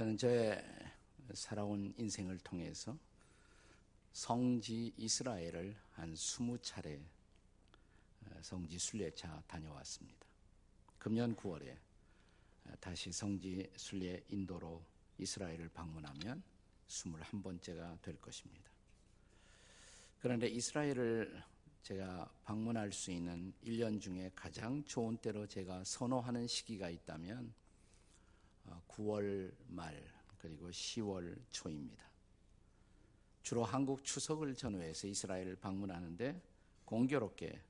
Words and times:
저는 0.00 0.16
저의 0.16 0.64
살아온 1.34 1.92
인생을 1.98 2.38
통해서 2.38 2.96
성지 4.14 4.94
이스라엘을 4.96 5.76
한 5.92 6.14
20차례 6.14 6.98
어, 8.24 8.38
성지 8.40 8.78
순례차 8.78 9.42
다녀왔습니다. 9.46 10.26
금년 10.98 11.36
9월에 11.36 11.76
다시 12.80 13.12
성지 13.12 13.70
순례 13.76 14.24
인도로 14.30 14.82
이스라엘을 15.18 15.68
방문하면 15.68 16.42
21번째가 16.88 18.00
될 18.00 18.18
것입니다. 18.22 18.70
그런데 20.22 20.48
이스라엘을 20.48 21.42
제가 21.82 22.32
방문할 22.44 22.90
수 22.90 23.10
있는 23.10 23.52
1년 23.62 24.00
중에 24.00 24.30
가장 24.34 24.82
좋은 24.84 25.18
때로 25.18 25.46
제가 25.46 25.84
선호하는 25.84 26.46
시기가 26.46 26.88
있다면 26.88 27.52
9월 28.88 29.52
어, 29.52 29.56
말 29.68 30.12
그리고 30.38 30.68
10월 30.70 31.40
초입니다. 31.50 32.08
주로 33.42 33.64
한국 33.64 34.04
추석을 34.04 34.54
전후해서 34.54 35.06
이스라엘을 35.06 35.56
방문하는데 35.56 36.40
공교롭게 36.84 37.62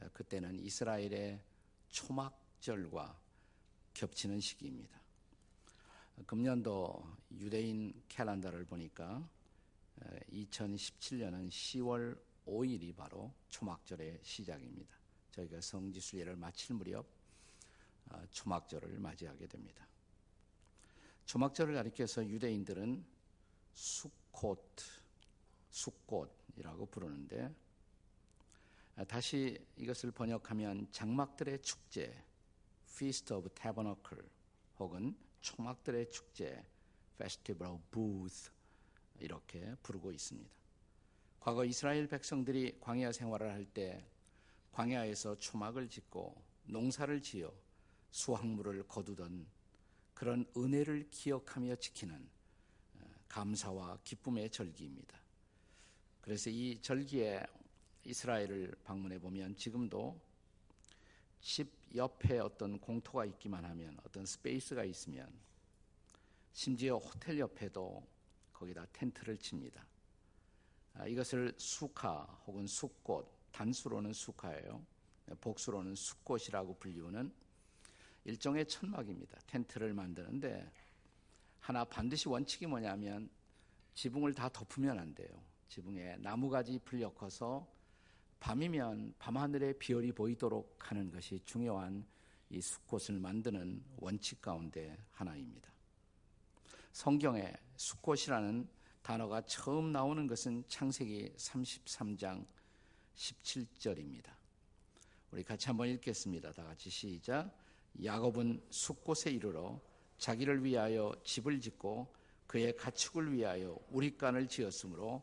어, 0.00 0.08
그때는 0.12 0.58
이스라엘의 0.60 1.40
초막절과 1.88 3.20
겹치는 3.94 4.40
시기입니다. 4.40 5.00
금년도 6.26 7.04
유대인 7.38 8.02
캘린더를 8.08 8.64
보니까 8.64 9.28
2017년은 10.32 11.48
10월 11.48 12.18
5일이 12.46 12.94
바로 12.94 13.32
초막절의 13.48 14.20
시작입니다. 14.22 14.96
저희가 15.32 15.60
성지순례를 15.60 16.36
마칠 16.36 16.74
무렵 16.76 17.06
어, 18.08 18.22
초막절을 18.30 18.98
맞이하게 18.98 19.46
됩니다. 19.46 19.86
초막절을 21.26 21.74
가리켜서 21.74 22.24
유대인들은 22.24 23.04
수콧, 23.74 24.76
수꽃이라고 25.70 26.86
부르는데 26.86 27.52
아, 28.94 29.04
다시 29.04 29.58
이것을 29.76 30.12
번역하면 30.12 30.88
장막들의 30.90 31.60
축제, 31.62 32.24
Feast 32.88 33.34
of 33.34 33.48
Tabernacle 33.50 34.24
혹은 34.78 35.14
초막들의 35.40 36.10
축제, 36.10 36.64
Festival 37.16 37.74
of 37.74 37.84
Booth 37.90 38.50
이렇게 39.18 39.74
부르고 39.82 40.12
있습니다. 40.12 40.50
과거 41.40 41.64
이스라엘 41.64 42.06
백성들이 42.06 42.78
광야 42.80 43.12
생활을 43.12 43.52
할 43.52 43.66
때 43.66 44.06
광야에서 44.72 45.38
초막을 45.38 45.88
짓고 45.88 46.42
농사를 46.64 47.20
지어 47.22 47.52
수확물을 48.10 48.86
거두던 48.86 49.46
그런 50.16 50.46
은혜를 50.56 51.10
기억하며 51.10 51.76
지키는 51.76 52.16
어, 52.94 53.04
감사와 53.28 53.98
기쁨의 54.02 54.48
절기입니다. 54.48 55.20
그래서 56.22 56.48
이 56.48 56.80
절기에 56.80 57.44
이스라엘을 58.02 58.76
방문해 58.82 59.18
보면 59.18 59.54
지금도 59.56 60.18
집 61.42 61.70
옆에 61.94 62.38
어떤 62.38 62.80
공터가 62.80 63.26
있기만 63.26 63.66
하면 63.66 63.98
어떤 64.06 64.24
space가 64.24 64.84
있으면 64.84 65.30
심지어 66.54 66.96
호텔 66.96 67.38
옆에도 67.38 68.02
거기다 68.54 68.86
텐트를 68.94 69.36
칩니다. 69.36 69.86
아, 70.94 71.06
이것을 71.06 71.52
수카 71.58 72.22
혹은 72.46 72.66
숫꽃, 72.66 73.52
단수로는 73.52 74.14
수카예요. 74.14 74.82
복수로는 75.42 75.94
숫꽃이라고 75.94 76.78
불리우는 76.78 77.30
일종의 78.26 78.66
천막입니다. 78.66 79.38
텐트를 79.46 79.94
만드는데 79.94 80.68
하나 81.60 81.84
반드시 81.84 82.28
원칙이 82.28 82.66
뭐냐면 82.66 83.30
지붕을 83.94 84.34
다 84.34 84.48
덮으면 84.48 84.98
안 84.98 85.14
돼요. 85.14 85.28
지붕에 85.68 86.16
나무가지 86.18 86.80
엮어서 86.92 87.66
밤이면 88.40 89.14
밤하늘에 89.18 89.72
비열이 89.74 90.12
보이도록 90.12 90.76
하는 90.90 91.10
것이 91.10 91.40
중요한 91.44 92.04
이 92.50 92.60
숲꽃을 92.60 93.18
만드는 93.20 93.82
원칙 93.96 94.42
가운데 94.42 94.96
하나입니다. 95.12 95.70
성경에 96.92 97.52
숲꽃이라는 97.76 98.68
단어가 99.02 99.40
처음 99.42 99.92
나오는 99.92 100.26
것은 100.26 100.64
창세기 100.66 101.32
33장 101.36 102.44
17절입니다. 103.14 104.34
우리 105.30 105.44
같이 105.44 105.68
한번 105.68 105.88
읽겠습니다. 105.88 106.52
다 106.52 106.64
같이 106.64 106.90
시작. 106.90 107.65
야곱은 108.04 108.62
숲곳에 108.70 109.30
이르러 109.30 109.80
자기를 110.18 110.64
위하여 110.64 111.14
집을 111.24 111.60
짓고 111.60 112.14
그의 112.46 112.76
가축을 112.76 113.32
위하여 113.32 113.78
우리간을 113.90 114.48
지었으므로 114.48 115.22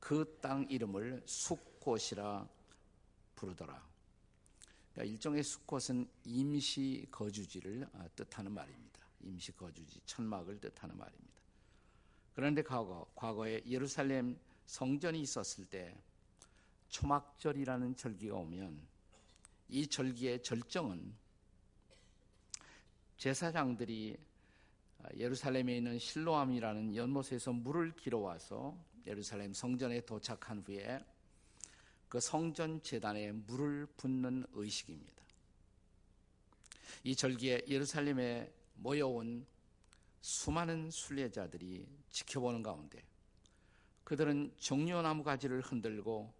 그 0.00 0.38
땅 0.40 0.66
이름을 0.68 1.22
숲곳이라 1.24 2.46
부르더라. 3.34 3.88
그러니까 4.92 5.12
일종의 5.12 5.42
숲곳은 5.42 6.08
임시 6.24 7.06
거주지를 7.10 7.88
뜻하는 8.14 8.52
말입니다. 8.52 9.00
임시 9.22 9.52
거주지, 9.52 10.00
천막을 10.04 10.60
뜻하는 10.60 10.96
말입니다. 10.96 11.40
그런데 12.34 12.62
과거, 12.62 13.10
과거에 13.14 13.62
예루살렘 13.66 14.38
성전이 14.66 15.20
있었을 15.22 15.64
때 15.64 15.96
초막절이라는 16.88 17.96
절기가 17.96 18.36
오면 18.36 18.86
이 19.68 19.86
절기의 19.86 20.42
절정은 20.42 21.16
제사장들이 23.16 24.16
예루살렘에 25.16 25.76
있는 25.76 25.98
실로암이라는 25.98 26.96
연못에서 26.96 27.52
물을 27.52 27.92
길어와서 27.94 28.76
예루살렘 29.06 29.52
성전에 29.52 30.00
도착한 30.00 30.60
후에 30.60 31.04
그 32.08 32.20
성전 32.20 32.82
재단에 32.82 33.32
물을 33.32 33.86
붓는 33.96 34.46
의식입니다. 34.52 35.22
이 37.02 37.14
절기에 37.14 37.64
예루살렘에 37.68 38.50
모여온 38.76 39.46
수많은 40.20 40.90
순례자들이 40.90 41.86
지켜보는 42.10 42.62
가운데 42.62 43.04
그들은 44.04 44.54
종려나무 44.56 45.22
가지를 45.22 45.60
흔들고 45.60 46.32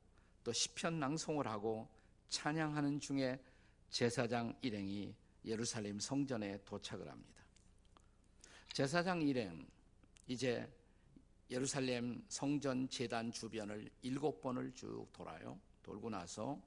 또 0.42 0.52
시편 0.52 1.00
낭송을 1.00 1.46
하고 1.46 1.88
찬양하는 2.28 3.00
중에 3.00 3.38
제사장 3.90 4.56
일행이 4.62 5.14
예루살렘 5.44 5.98
성전에 5.98 6.62
도착을 6.64 7.08
합니다. 7.08 7.42
제사장 8.72 9.22
일행 9.22 9.66
이제 10.26 10.68
예루살렘 11.50 12.24
성전 12.28 12.88
재단 12.88 13.30
주변을 13.30 13.90
일곱 14.02 14.40
번을 14.40 14.72
쭉 14.72 15.06
돌아요. 15.12 15.58
돌고 15.82 16.10
나서 16.10 16.60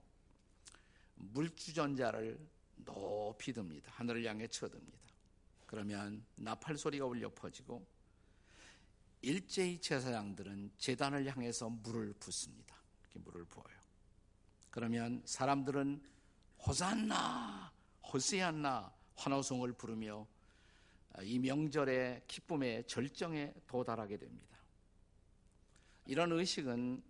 물주전자를 1.15 2.39
높이 2.77 3.51
듭니다. 3.51 3.91
하늘을 3.95 4.23
향해 4.25 4.47
쳐듭니다. 4.47 4.97
그러면 5.65 6.23
나팔 6.35 6.77
소리가 6.77 7.05
울려 7.05 7.29
퍼지고 7.33 7.85
일제히 9.21 9.81
제사장들은 9.81 10.71
재단을 10.77 11.25
향해서 11.25 11.69
물을 11.69 12.13
붓습니다. 12.19 12.75
이렇게 13.01 13.19
물을 13.19 13.43
부어요. 13.45 13.75
그러면 14.69 15.21
사람들은 15.25 16.01
호산나, 16.65 17.66
호세안나 18.13 18.93
환호성을 19.15 19.71
부르며 19.73 20.25
이 21.23 21.39
명절의 21.39 22.23
기쁨의 22.27 22.85
절정에 22.87 23.53
도달하게 23.65 24.17
됩니다. 24.17 24.57
이런 26.05 26.31
의식은 26.31 27.03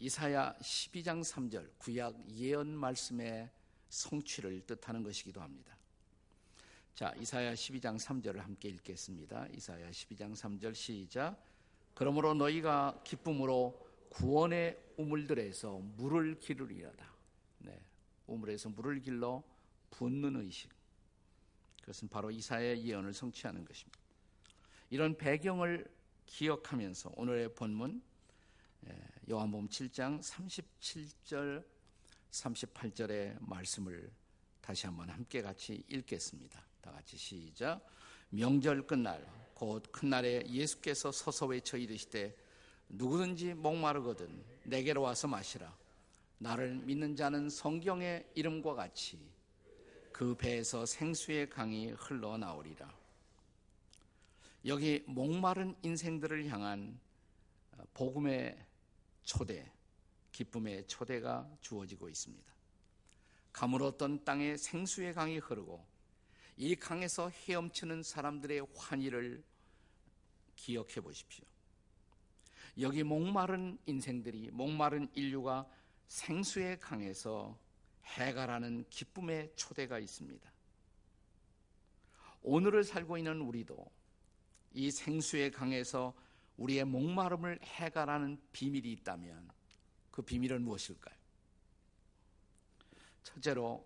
이사야 0.00 0.54
12장 0.60 1.22
3절 1.22 1.78
구약 1.78 2.28
예언 2.30 2.76
말씀의 2.76 3.50
성취를 3.88 4.66
뜻하는 4.66 5.02
것이기도 5.02 5.40
합니다. 5.40 5.76
자, 6.94 7.14
이사야 7.18 7.54
12장 7.54 7.98
3절을 7.98 8.36
함께 8.38 8.68
읽겠습니다. 8.68 9.46
이사야 9.52 9.90
12장 9.90 10.34
3절 10.34 10.74
시작. 10.74 11.36
그러므로 11.94 12.34
너희가 12.34 13.00
기쁨으로 13.04 13.80
구원의 14.10 14.78
우물들에서 14.96 15.78
물을 15.96 16.38
기르리라다. 16.38 17.12
네. 17.58 17.80
우물에서 18.26 18.68
물을 18.68 19.00
길러 19.00 19.42
붓는 19.90 20.36
의식. 20.36 20.70
그것은 21.80 22.08
바로 22.08 22.30
이사야의 22.30 22.84
예언을 22.84 23.12
성취하는 23.12 23.64
것입니다. 23.64 23.98
이런 24.90 25.16
배경을 25.16 25.86
기억하면서 26.26 27.12
오늘의 27.16 27.54
본문 27.54 28.02
예, 28.88 29.08
요한복음 29.30 29.68
7장 29.68 30.20
37절 30.20 31.64
38절의 32.30 33.36
말씀을 33.40 34.10
다시 34.60 34.86
한번 34.86 35.10
함께 35.10 35.42
같이 35.42 35.84
읽겠습니다. 35.88 36.64
다 36.80 36.90
같이 36.90 37.16
시작. 37.16 37.80
명절 38.30 38.86
끝날 38.86 39.26
곧 39.54 39.84
큰날에 39.92 40.44
예수께서 40.48 41.12
서서 41.12 41.46
외쳐 41.46 41.76
이르시되 41.76 42.36
누구든지 42.88 43.54
목마르거든 43.54 44.44
내게로 44.64 45.02
와서 45.02 45.28
마시라. 45.28 45.76
나를 46.38 46.74
믿는 46.74 47.16
자는 47.16 47.48
성경의 47.48 48.30
이름과 48.34 48.74
같이 48.74 49.18
그 50.14 50.36
배에서 50.36 50.86
생수의 50.86 51.50
강이 51.50 51.88
흘러나오리라. 51.88 52.88
여기 54.64 55.02
목마른 55.08 55.74
인생들을 55.82 56.46
향한 56.46 57.00
복음의 57.94 58.56
초대, 59.24 59.68
기쁨의 60.30 60.86
초대가 60.86 61.50
주어지고 61.60 62.08
있습니다. 62.08 62.54
가물었던 63.52 64.24
땅에 64.24 64.56
생수의 64.56 65.14
강이 65.14 65.38
흐르고 65.38 65.84
이 66.58 66.76
강에서 66.76 67.28
헤엄치는 67.30 68.04
사람들의 68.04 68.68
환희를 68.72 69.42
기억해 70.54 71.00
보십시오. 71.00 71.44
여기 72.78 73.02
목마른 73.02 73.78
인생들이 73.86 74.52
목마른 74.52 75.08
인류가 75.14 75.68
생수의 76.06 76.78
강에서 76.78 77.58
해가라는 78.14 78.84
기쁨의 78.90 79.52
초대가 79.56 79.98
있습니다. 79.98 80.52
오늘을 82.42 82.84
살고 82.84 83.18
있는 83.18 83.40
우리도 83.40 83.90
이 84.72 84.90
생수의 84.90 85.50
강에서 85.50 86.14
우리의 86.56 86.84
목마름을 86.84 87.60
해가라는 87.62 88.38
비밀이 88.52 88.90
있다면 88.92 89.50
그 90.10 90.22
비밀은 90.22 90.62
무엇일까요? 90.62 91.16
첫째로 93.22 93.84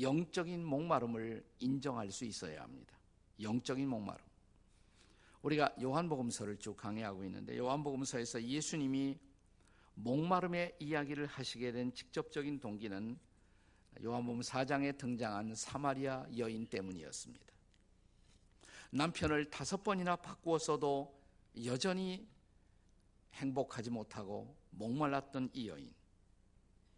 영적인 0.00 0.64
목마름을 0.64 1.44
인정할 1.60 2.10
수 2.10 2.24
있어야 2.24 2.62
합니다. 2.62 2.96
영적인 3.40 3.88
목마름. 3.88 4.24
우리가 5.42 5.74
요한복음서를 5.80 6.58
쭉 6.58 6.76
강의하고 6.76 7.24
있는데 7.24 7.56
요한복음서에서 7.56 8.42
예수님이 8.42 9.18
목마름의 9.94 10.76
이야기를 10.78 11.26
하시게 11.26 11.72
된 11.72 11.92
직접적인 11.92 12.60
동기는 12.60 13.18
요한복음 14.02 14.40
4장에 14.40 14.96
등장한 14.96 15.54
사마리아 15.54 16.26
여인 16.36 16.66
때문이었습니다. 16.66 17.46
남편을 18.90 19.50
다섯 19.50 19.82
번이나 19.82 20.16
바꾸었어도 20.16 21.18
여전히 21.64 22.26
행복하지 23.34 23.90
못하고 23.90 24.54
목말랐던 24.70 25.50
이 25.54 25.68
여인. 25.68 25.92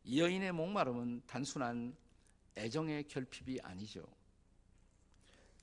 이 0.05 0.21
여인의 0.21 0.53
목마름은 0.53 1.23
단순한 1.27 1.97
애정의 2.57 3.09
결핍이 3.09 3.61
아니죠. 3.63 4.05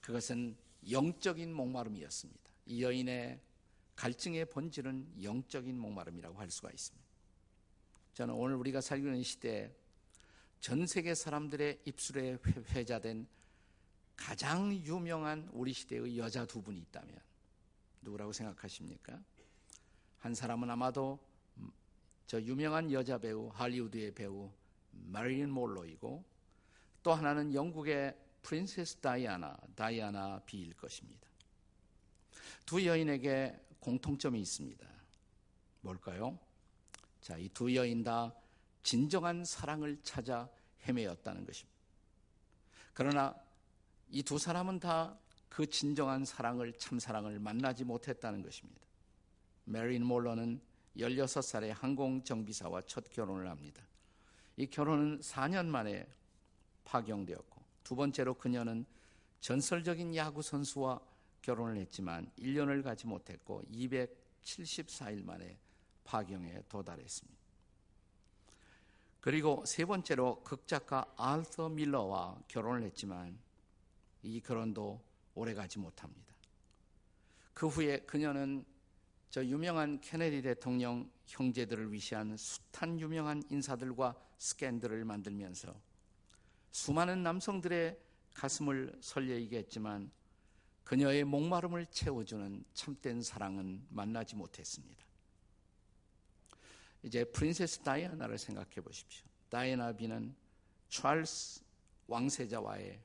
그것은 0.01 0.57
영적인 0.89 1.53
목마름이었습니다. 1.53 2.41
이 2.65 2.83
여인의 2.83 3.39
갈증의 3.95 4.45
본질은 4.45 5.23
영적인 5.23 5.77
목마름이라고 5.77 6.39
할 6.39 6.49
수가 6.49 6.71
있습니다. 6.71 7.07
저는 8.13 8.33
오늘 8.33 8.55
우리가 8.55 8.81
살고 8.81 9.05
있는 9.07 9.23
시대에 9.23 9.71
전 10.61 10.85
세계 10.85 11.15
사람들의 11.15 11.81
입술에 11.85 12.37
회자된 12.69 13.27
가장 14.15 14.71
유명한 14.71 15.49
우리 15.51 15.73
시대의 15.73 16.19
여자 16.19 16.45
두 16.45 16.61
분이 16.61 16.79
있다면 16.79 17.19
누구라고 18.03 18.31
생각하십니까? 18.31 19.19
한 20.19 20.35
사람은 20.35 20.69
아마도 20.69 21.19
저 22.27 22.39
유명한 22.39 22.91
여자 22.91 23.17
배우 23.17 23.49
할리우드의 23.49 24.13
배우 24.13 24.51
마릴린 24.91 25.49
몰로이고 25.49 26.23
또 27.01 27.11
하나는 27.11 27.55
영국의 27.55 28.15
프린세스 28.43 28.97
다이아나 28.97 29.57
다이아나 29.75 30.41
비일 30.45 30.75
것입니다. 30.75 31.27
두 32.67 32.85
여인에게 32.85 33.59
공통점이 33.79 34.39
있습니다. 34.39 34.87
뭘까요? 35.81 36.37
자, 37.19 37.35
이 37.37 37.49
두 37.49 37.73
여인 37.75 38.03
다 38.03 38.31
진정한 38.83 39.45
사랑을 39.45 39.99
찾아 40.03 40.49
헤매었다는 40.87 41.45
것입니다. 41.45 41.79
그러나 42.93 43.35
이 44.09 44.23
두 44.23 44.37
사람은 44.37 44.79
다 44.79 45.21
그 45.51 45.69
진정한 45.69 46.23
사랑을, 46.23 46.71
참사랑을 46.77 47.37
만나지 47.37 47.83
못했다는 47.83 48.41
것입니다. 48.41 48.79
메린 49.65 50.05
몰러는 50.05 50.61
16살의 50.95 51.73
항공정비사와 51.73 52.83
첫 52.87 53.09
결혼을 53.11 53.49
합니다. 53.49 53.83
이 54.55 54.65
결혼은 54.65 55.19
4년 55.19 55.65
만에 55.65 56.07
파경되었고, 56.85 57.61
두 57.83 57.97
번째로 57.97 58.33
그녀는 58.35 58.85
전설적인 59.41 60.15
야구 60.15 60.41
선수와 60.41 61.01
결혼을 61.41 61.75
했지만 61.77 62.31
1년을 62.39 62.81
가지 62.81 63.05
못했고 63.07 63.63
274일 63.73 65.25
만에 65.25 65.57
파경에 66.05 66.61
도달했습니다. 66.69 67.40
그리고 69.21 69.63
세 69.65 69.85
번째로 69.85 70.43
극작가 70.43 71.05
알터 71.15 71.69
밀러와 71.69 72.41
결혼을 72.47 72.83
했지만 72.83 73.37
이 74.23 74.41
결혼도 74.41 74.99
오래 75.35 75.53
가지 75.53 75.77
못합니다. 75.77 76.33
그 77.53 77.67
후에 77.67 77.99
그녀는 77.99 78.65
저 79.29 79.45
유명한 79.45 80.01
케네디 80.01 80.41
대통령 80.41 81.09
형제들을 81.27 81.93
위시한 81.93 82.35
숱한 82.35 82.99
유명한 82.99 83.43
인사들과 83.49 84.15
스캔들을 84.39 85.05
만들면서 85.05 85.73
수많은 86.71 87.21
남성들의 87.21 87.97
가슴을 88.33 88.97
설레이게 89.01 89.59
했지만 89.59 90.11
그녀의 90.83 91.25
목마름을 91.25 91.85
채워주는 91.85 92.65
참된 92.73 93.21
사랑은 93.21 93.85
만나지 93.89 94.35
못했습니다. 94.35 95.10
이제 97.03 97.23
프린세스 97.23 97.79
다이아나를 97.79 98.37
생각해 98.37 98.75
보십시오. 98.81 99.25
다이아나 99.49 99.91
비는 99.93 100.35
찰스 100.89 101.61
왕세자와의 102.07 103.01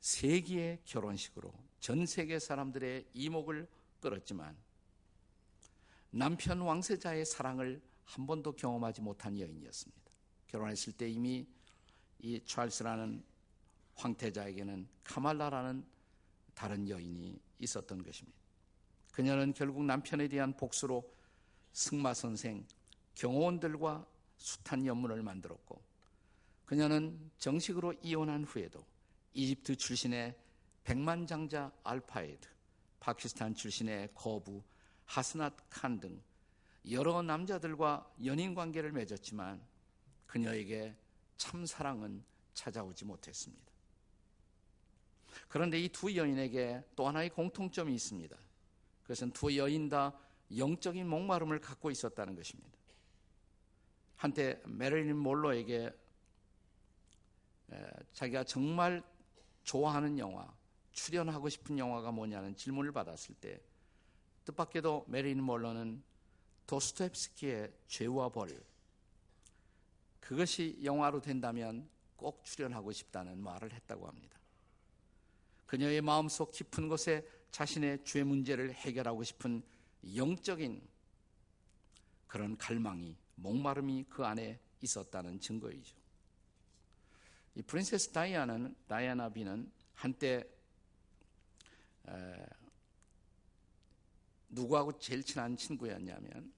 세기의 0.00 0.80
결혼식으로 0.84 1.52
전 1.80 2.06
세계 2.06 2.38
사람들의 2.38 3.06
이목을 3.12 3.68
끌었지만 4.00 4.56
남편 6.10 6.60
왕세자의 6.60 7.24
사랑을 7.24 7.80
한 8.04 8.26
번도 8.26 8.52
경험하지 8.52 9.02
못한 9.02 9.38
여인이었습니다. 9.38 10.00
결혼했을 10.48 10.92
때 10.94 11.08
이미 11.08 11.46
이 12.18 12.40
찰스라는 12.44 13.22
황태자에게는 13.94 14.88
카말라라는 15.04 15.84
다른 16.54 16.88
여인이 16.88 17.40
있었던 17.60 18.02
것입니다. 18.02 18.38
그녀는 19.12 19.52
결국 19.52 19.84
남편에 19.84 20.28
대한 20.28 20.56
복수로 20.56 21.08
승마 21.72 22.14
선생, 22.14 22.66
경호원들과 23.20 24.06
숱한 24.38 24.86
연문을 24.86 25.22
만들었고 25.22 25.82
그녀는 26.64 27.30
정식으로 27.36 27.92
이혼한 28.02 28.44
후에도 28.44 28.82
이집트 29.34 29.76
출신의 29.76 30.34
백만장자 30.84 31.70
알파에드, 31.84 32.48
파키스탄 32.98 33.54
출신의 33.54 34.10
거부, 34.14 34.62
하스낫 35.04 35.54
칸 35.68 36.00
등 36.00 36.22
여러 36.90 37.20
남자들과 37.20 38.10
연인 38.24 38.54
관계를 38.54 38.90
맺었지만 38.92 39.60
그녀에게 40.26 40.96
참 41.36 41.66
사랑은 41.66 42.24
찾아오지 42.54 43.04
못했습니다. 43.04 43.70
그런데 45.48 45.78
이 45.78 45.90
두 45.90 46.16
여인에게 46.16 46.82
또 46.96 47.06
하나의 47.06 47.28
공통점이 47.28 47.94
있습니다. 47.94 48.34
그것은 49.02 49.32
두 49.32 49.54
여인 49.58 49.90
다 49.90 50.18
영적인 50.56 51.06
목마름을 51.06 51.60
갖고 51.60 51.90
있었다는 51.90 52.34
것입니다. 52.34 52.79
한때 54.20 54.60
메릴린 54.66 55.16
몰로에게 55.16 55.90
자기가 58.12 58.44
정말 58.44 59.02
좋아하는 59.62 60.18
영화, 60.18 60.46
출연하고 60.92 61.48
싶은 61.48 61.78
영화가 61.78 62.12
뭐냐는 62.12 62.54
질문을 62.54 62.92
받았을 62.92 63.34
때 63.36 63.58
뜻밖에도 64.44 65.06
메릴린 65.08 65.42
몰로는 65.42 66.02
도스토옙스키의 66.66 67.72
죄와 67.86 68.28
벌 68.28 68.62
그것이 70.20 70.78
영화로 70.84 71.22
된다면 71.22 71.88
꼭 72.16 72.44
출연하고 72.44 72.92
싶다는 72.92 73.38
말을 73.42 73.72
했다고 73.72 74.06
합니다. 74.06 74.38
그녀의 75.64 76.02
마음속 76.02 76.52
깊은 76.52 76.90
곳에 76.90 77.26
자신의 77.52 78.04
죄 78.04 78.22
문제를 78.22 78.74
해결하고 78.74 79.24
싶은 79.24 79.62
영적인 80.14 80.86
그런 82.26 82.58
갈망이 82.58 83.16
목마름이 83.40 84.06
그 84.08 84.24
안에 84.24 84.60
있었다는 84.82 85.40
증거이죠. 85.40 85.96
이 87.54 87.62
프린세스 87.62 88.12
다이아나는 88.12 88.74
다이아나 88.86 89.28
비는 89.28 89.70
한때 89.94 90.46
에, 92.08 92.46
누구하고 94.48 94.98
제일 94.98 95.22
친한 95.22 95.56
친구였냐면 95.56 96.52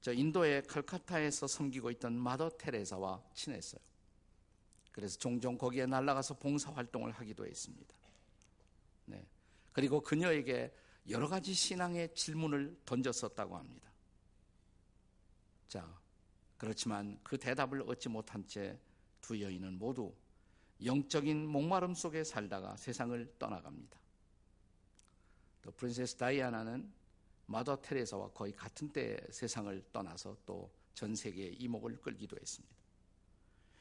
저 0.00 0.12
인도의 0.12 0.62
칼카타에서 0.62 1.46
섬기고 1.46 1.90
있던 1.92 2.12
마더 2.16 2.50
테레사와 2.50 3.22
친했어요. 3.34 3.80
그래서 4.92 5.18
종종 5.18 5.58
거기에 5.58 5.86
날아가서 5.86 6.34
봉사 6.38 6.70
활동을 6.72 7.10
하기도 7.12 7.46
했습니다. 7.46 7.94
네. 9.06 9.26
그리고 9.72 10.00
그녀에게 10.00 10.72
여러 11.08 11.28
가지 11.28 11.52
신앙의 11.52 12.14
질문을 12.14 12.78
던졌었다고 12.86 13.56
합니다. 13.56 13.90
자, 15.68 16.00
그렇지만 16.56 17.18
그 17.22 17.38
대답을 17.38 17.82
얻지 17.82 18.08
못한 18.08 18.46
채 18.46 18.78
두 19.20 19.40
여인은 19.40 19.78
모두 19.78 20.14
영적인 20.84 21.48
목마름 21.48 21.94
속에 21.94 22.22
살다가 22.22 22.76
세상을 22.76 23.34
떠나갑니다. 23.38 23.98
또 25.62 25.72
프린세스 25.72 26.16
다이아나는 26.16 26.92
마더 27.46 27.80
테레사와 27.82 28.30
거의 28.30 28.52
같은 28.52 28.88
때 28.92 29.18
세상을 29.30 29.90
떠나서 29.92 30.36
또 30.46 30.70
전 30.96 31.14
세계의 31.14 31.56
이목을 31.56 32.00
끌기도 32.00 32.36
했습니다. 32.40 32.74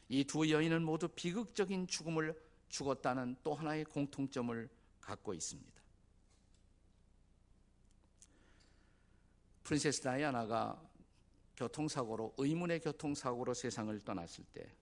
이 0.09 0.23
두 0.25 0.47
여인은 0.51 0.83
모두 0.83 1.07
비극적인 1.07 1.87
죽음을 1.87 2.39
죽었다는 2.67 3.37
또 3.41 3.55
하나의 3.55 3.85
공통점을 3.85 4.69
갖고 4.99 5.33
있습니다. 5.33 5.81
프린세스 9.63 10.01
다이아나가 10.01 10.84
교통사고로 11.57 12.35
의문의 12.37 12.79
교통사고로 12.79 13.53
세상을 13.53 13.97
떠났을 14.01 14.43
때 14.53 14.75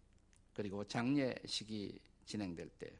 그리고 0.54 0.84
장례식이 0.84 2.00
진행될 2.26 2.70
때 2.80 2.92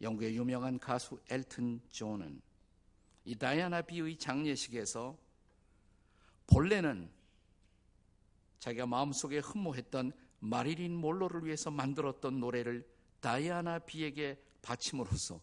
영국의 0.00 0.36
유명한 0.36 0.78
가수 0.78 1.18
엘튼 1.30 1.80
존은 1.90 2.40
이 3.24 3.34
다이아나 3.36 3.82
비의 3.82 4.16
장례식에서 4.16 5.16
본래는 6.46 7.10
자기가 8.58 8.86
마음속에 8.86 9.38
흠모했던 9.38 10.12
마릴린 10.40 10.94
먼로를 10.94 11.44
위해서 11.44 11.70
만들었던 11.70 12.38
노래를 12.38 12.86
다이아나 13.20 13.78
비에게 13.78 14.38
바침으로써 14.62 15.40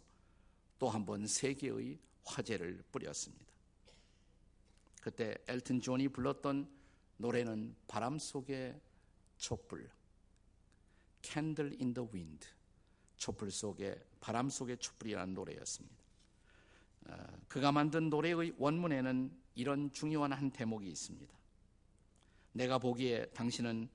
또 0.79 0.89
한 0.89 1.05
번 1.05 1.27
세계의 1.27 1.99
화제를 2.25 2.83
뿌렸습니다. 2.91 3.45
그때 5.01 5.35
엘튼 5.47 5.79
존이 5.79 6.07
불렀던 6.09 6.67
노래는 7.21 7.75
바람 7.87 8.17
속의 8.17 8.81
촛불, 9.37 9.89
Candle 11.21 11.77
in 11.79 11.93
the 11.93 12.09
Wind, 12.11 12.47
촛불 13.15 13.51
속에 13.51 14.03
바람 14.19 14.49
속의 14.49 14.79
촛불이라는 14.79 15.33
노래였습니다. 15.35 16.03
어, 17.05 17.15
그가 17.47 17.71
만든 17.71 18.09
노래의 18.09 18.55
원문에는 18.57 19.39
이런 19.53 19.91
중요한 19.91 20.33
한 20.33 20.51
대목이 20.51 20.87
있습니다. 20.87 21.33
내가 22.53 22.79
보기에 22.79 23.27
당신은 23.27 23.89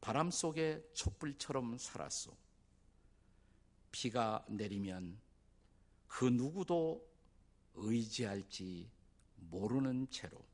바람 0.00 0.30
속의 0.30 0.82
촛불처럼 0.94 1.76
살았소. 1.76 2.34
비가 3.92 4.44
내리면 4.48 5.20
그 6.06 6.24
누구도 6.24 7.06
의지할지 7.74 8.90
모르는 9.36 10.08
채로. 10.08 10.49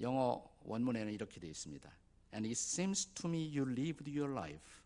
영어 0.00 0.44
원문에는 0.62 1.12
이렇게 1.12 1.40
되어 1.40 1.50
있습니다. 1.50 1.90
And 2.34 2.46
it 2.46 2.58
seems 2.58 3.06
to 3.14 3.28
me 3.28 3.48
you 3.56 3.70
lived 3.70 4.08
your 4.10 4.32
life 4.32 4.84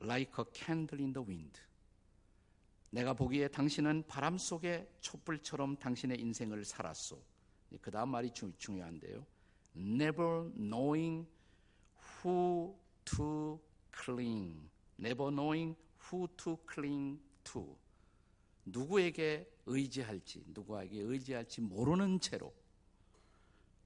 like 0.00 0.32
a 0.38 0.44
candle 0.52 1.02
in 1.02 1.12
the 1.12 1.26
wind. 1.26 1.60
내가 2.90 3.14
보기에 3.14 3.48
당신은 3.48 4.04
바람 4.06 4.36
속의 4.36 4.86
촛불처럼 5.00 5.76
당신의 5.76 6.20
인생을 6.20 6.64
살았소. 6.64 7.22
그 7.80 7.90
다음 7.90 8.10
말이 8.10 8.30
주, 8.32 8.52
중요한데요. 8.58 9.24
Never 9.74 10.52
knowing 10.54 11.26
who 12.22 12.76
to 13.06 13.58
cling. 13.96 14.68
Never 15.00 15.30
knowing 15.34 15.74
who 16.12 16.28
to 16.36 16.58
cling 16.70 17.18
to. 17.44 17.78
누구에게 18.66 19.50
의지할지, 19.66 20.44
누구에게 20.48 21.00
의지할지 21.00 21.62
모르는 21.62 22.20
채로 22.20 22.54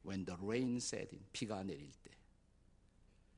when 0.06 0.24
the 0.24 0.38
rain 0.42 0.76
set 0.76 1.14
in, 1.14 1.24
비가 1.32 1.62
내릴 1.62 1.90
때. 1.90 2.10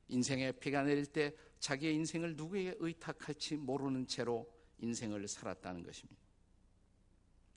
인생에 0.08 0.52
비가 0.52 0.82
내릴 0.82 1.06
때 1.06 1.34
자기의 1.60 1.94
인생을 1.94 2.36
누구에게 2.36 2.76
의탁할지 2.78 3.56
모르는 3.56 4.06
채로 4.06 4.48
인생을 4.78 5.26
살았다는 5.26 5.82
것입니다. 5.82 6.22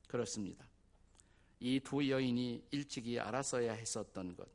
그렇습니다. 0.07 0.67
이 1.59 1.79
두 1.79 2.09
여인이 2.09 2.65
일찍이 2.71 3.19
알았어야 3.19 3.73
했었던 3.73 4.35
것. 4.35 4.49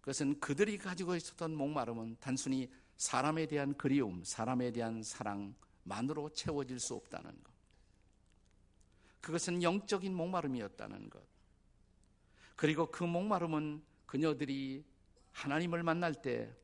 그것은 0.00 0.38
그들이 0.38 0.78
가지고 0.78 1.16
있었던 1.16 1.54
목마름은 1.56 2.18
단순히 2.20 2.70
사람에 2.96 3.46
대한 3.46 3.74
그리움, 3.74 4.22
사람에 4.22 4.70
대한 4.70 5.02
사랑만으로 5.02 6.30
채워질 6.30 6.78
수 6.78 6.94
없다는 6.94 7.30
것. 7.42 7.52
그것은 9.20 9.62
영적인 9.62 10.14
목마름이었다는 10.14 11.10
것. 11.10 11.35
그리고 12.56 12.90
그 12.90 13.04
목마름은 13.04 13.82
그녀들이 14.06 14.84
하나님을 15.32 15.82
만날 15.82 16.14
때, 16.14 16.54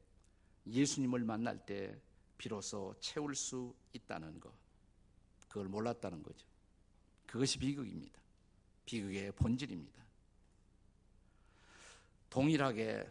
예수님을 0.67 1.25
만날 1.25 1.65
때 1.65 2.01
비로소 2.39 2.95
채울 2.99 3.35
수 3.35 3.75
있다는 3.93 4.41
것. 4.41 4.53
그걸 5.49 5.69
몰랐다는 5.69 6.23
거죠. 6.23 6.47
그것이 7.27 7.59
비극입니다. 7.59 8.21
비극의 8.87 9.33
본질입니다. 9.33 10.03
동일하게 12.31 13.07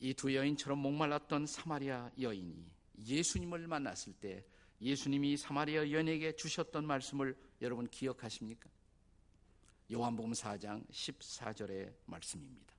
이 0.00 0.14
두 0.14 0.34
여인처럼 0.34 0.78
목말랐던 0.78 1.46
사마리아 1.46 2.10
여인이 2.20 2.70
예수님을 3.04 3.66
만났을 3.66 4.12
때 4.14 4.44
예수님이 4.80 5.36
사마리아 5.36 5.90
여인에게 5.90 6.36
주셨던 6.36 6.86
말씀을 6.86 7.36
여러분 7.62 7.88
기억하십니까? 7.88 8.68
요한복음 9.90 10.32
4장 10.32 10.86
14절의 10.90 11.94
말씀입니다. 12.04 12.74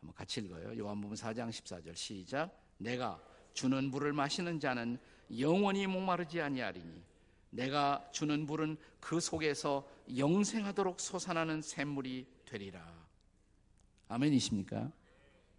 한번 0.00 0.14
같이 0.14 0.40
읽어요. 0.40 0.76
요한복음 0.78 1.16
4장 1.16 1.48
14절 1.48 1.96
시작. 1.96 2.54
내가 2.76 3.22
주는 3.54 3.84
물을 3.90 4.12
마시는 4.12 4.60
자는 4.60 4.98
영원히 5.38 5.86
목마르지 5.86 6.40
아니하리니 6.40 7.02
내가 7.50 8.06
주는 8.12 8.44
물은 8.44 8.76
그 9.00 9.20
속에서 9.20 9.88
영생하도록 10.16 11.00
솟아나는 11.00 11.62
샘물이 11.62 12.26
되리라. 12.44 13.08
아멘이십니까? 14.08 14.92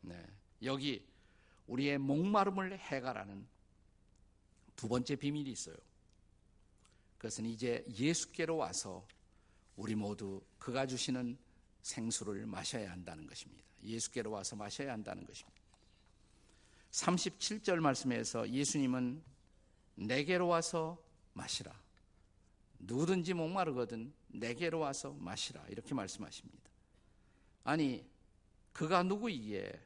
네. 0.01 0.23
여기 0.63 1.03
우리의 1.65 1.97
목마름을 1.97 2.77
해가라는 2.77 3.47
두 4.75 4.87
번째 4.87 5.15
비밀이 5.15 5.49
있어요. 5.49 5.75
그것은 7.17 7.45
이제 7.45 7.83
예수께로 7.89 8.55
와서 8.55 9.05
우리 9.79 9.95
모두 9.95 10.41
그가 10.57 10.85
주시는 10.85 11.37
생수를 11.81 12.45
마셔야 12.45 12.91
한다는 12.91 13.25
것입니다. 13.25 13.63
예수께로 13.81 14.29
와서 14.29 14.57
마셔야 14.57 14.91
한다는 14.91 15.25
것입니다. 15.25 15.57
37절 16.91 17.79
말씀에서 17.79 18.49
예수님은 18.49 19.23
내게로 19.95 20.49
와서 20.49 21.01
마시라. 21.33 21.73
누구든지 22.79 23.33
목마르거든 23.33 24.11
내게로 24.27 24.79
와서 24.79 25.13
마시라. 25.13 25.65
이렇게 25.69 25.93
말씀하십니다. 25.93 26.69
아니, 27.63 28.05
그가 28.73 29.03
누구이기에 29.03 29.81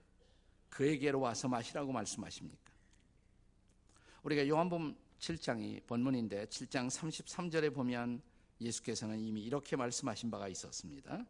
그에게로 0.72 1.20
와서 1.20 1.48
마시라고 1.48 1.92
말씀하십니까? 1.92 2.74
우리가 4.24 4.48
요한복음 4.48 4.96
7장이 5.20 5.86
본문인데 5.86 6.48
7장 6.48 6.90
33절에 6.90 7.72
보면 7.76 8.24
예수께서는 8.64 9.20
이미 9.20 9.42
이렇게 9.44 9.76
말씀하신 9.76 10.32
바가 10.32 10.48
있었습니다. 10.48 11.26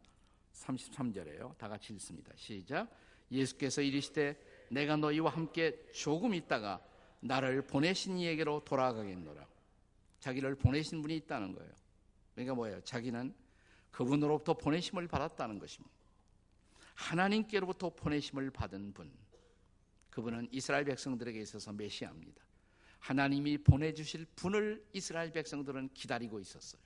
33절에요. 0.54 1.56
다 1.58 1.68
같이 1.68 1.92
읽습니다. 1.94 2.32
시작. 2.36 2.88
예수께서 3.30 3.82
이르시되 3.82 4.38
내가 4.70 4.96
너희와 4.96 5.30
함께 5.30 5.84
조금 5.92 6.34
있다가 6.34 6.82
나를 7.20 7.66
보내신 7.66 8.18
이에게로 8.18 8.64
돌아가겠노라. 8.64 9.46
자기를 10.20 10.54
보내신 10.56 11.02
분이 11.02 11.16
있다는 11.16 11.52
거예요. 11.52 11.72
그러니까 12.34 12.54
뭐예요? 12.54 12.80
자기는 12.82 13.34
그분으로부터 13.90 14.54
보내심을 14.54 15.08
받았다는 15.08 15.58
것입니다. 15.58 15.94
하나님께로부터 16.94 17.90
보내심을 17.90 18.50
받은 18.50 18.92
분. 18.92 19.12
그분은 20.10 20.48
이스라엘 20.52 20.84
백성들에게 20.84 21.40
있어서 21.40 21.72
메시아입니다. 21.72 22.42
하나님이 23.00 23.58
보내주실 23.58 24.26
분을 24.36 24.86
이스라엘 24.92 25.32
백성들은 25.32 25.90
기다리고 25.92 26.40
있었어요. 26.40 26.80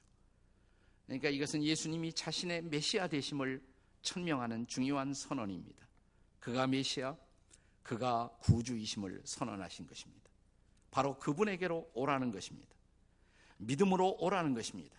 그러니까 1.08 1.30
이것은 1.30 1.64
예수님이 1.64 2.12
자신의 2.12 2.64
메시아 2.64 3.08
되심을 3.08 3.62
천명하는 4.02 4.66
중요한 4.66 5.14
선언입니다. 5.14 5.88
그가 6.38 6.66
메시아, 6.66 7.16
그가 7.82 8.28
구주이심을 8.42 9.22
선언하신 9.24 9.86
것입니다. 9.86 10.30
바로 10.90 11.18
그분에게로 11.18 11.92
오라는 11.94 12.30
것입니다. 12.30 12.68
믿음으로 13.56 14.18
오라는 14.20 14.52
것입니다. 14.52 14.94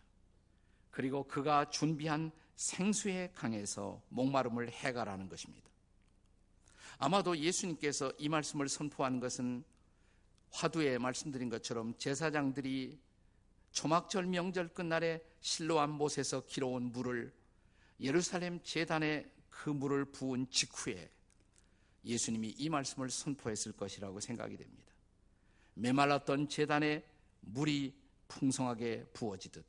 그리고 0.89 1.28
그가 1.28 1.70
준비한 1.70 2.32
생수의 2.56 3.32
강에서 3.36 4.01
목마름을 4.10 4.72
해가라는 4.72 5.30
것입니다. 5.30 5.70
아마도 6.98 7.38
예수님께서 7.38 8.12
이 8.18 8.30
말씀을 8.30 8.68
선포한 8.68 9.20
것은 9.20 9.63
화두에 10.50 10.98
말씀드린 10.98 11.50
것처럼 11.50 11.96
제사장들이 12.00 13.00
초막절 13.72 14.25
명절 14.25 14.70
끝날에 14.70 15.24
실로암 15.41 15.91
못에서 15.91 16.46
길어온 16.46 16.91
물을 16.91 17.34
예루살렘 18.00 18.62
재단에 18.63 19.29
그 19.50 19.69
물을 19.69 20.05
부은 20.05 20.50
직후에 20.50 21.10
예수님이 22.05 22.55
이 22.58 22.69
말씀을 22.69 23.10
선포했을 23.10 23.74
것이라고 23.74 24.19
생각이 24.19 24.58
됩니다. 24.58 24.93
메말랐던 25.74 26.50
재단에 26.50 27.03
물이 27.41 27.93
풍성하게 28.27 29.05
부어지듯 29.13 29.65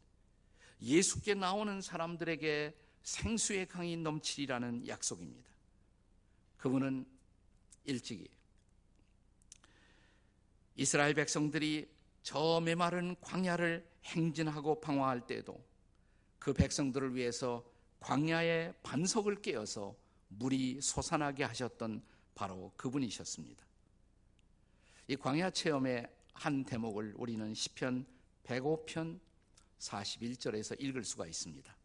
예수께 0.82 1.34
나오는 1.34 1.80
사람들에게 1.80 2.74
생수의 3.02 3.66
강이 3.68 3.96
넘치리라는 3.96 4.86
약속입니다. 4.86 5.50
그분은 6.58 7.06
일찍이 7.84 8.28
이스라엘 10.76 11.14
백성들이 11.14 11.88
저 12.22 12.60
메마른 12.60 13.16
광야를 13.20 13.86
행진하고 14.04 14.80
방황할 14.80 15.26
때에도 15.26 15.62
그 16.38 16.52
백성들을 16.52 17.14
위해서 17.14 17.64
광야의 18.00 18.74
반석을 18.82 19.42
깨어서 19.42 19.94
물이 20.28 20.80
솟아나게 20.80 21.44
하셨던 21.44 22.02
바로 22.34 22.72
그분이셨습니다. 22.76 23.64
이 25.08 25.16
광야 25.16 25.50
체험의 25.50 26.08
한 26.32 26.64
대목을 26.64 27.14
우리는 27.16 27.52
시편 27.52 28.06
105편 28.44 29.20
41절에서 29.78 30.80
읽을 30.80 31.04
수가 31.04 31.26
있습니다. 31.26 31.76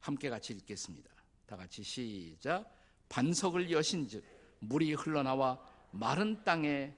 함께 0.00 0.30
같이 0.30 0.52
읽겠습니다. 0.54 1.10
다 1.46 1.56
같이 1.56 1.82
시작. 1.82 2.72
반석을 3.08 3.70
여신즉 3.70 4.24
물이 4.60 4.94
흘러나와 4.94 5.60
마른 5.90 6.42
땅에 6.44 6.94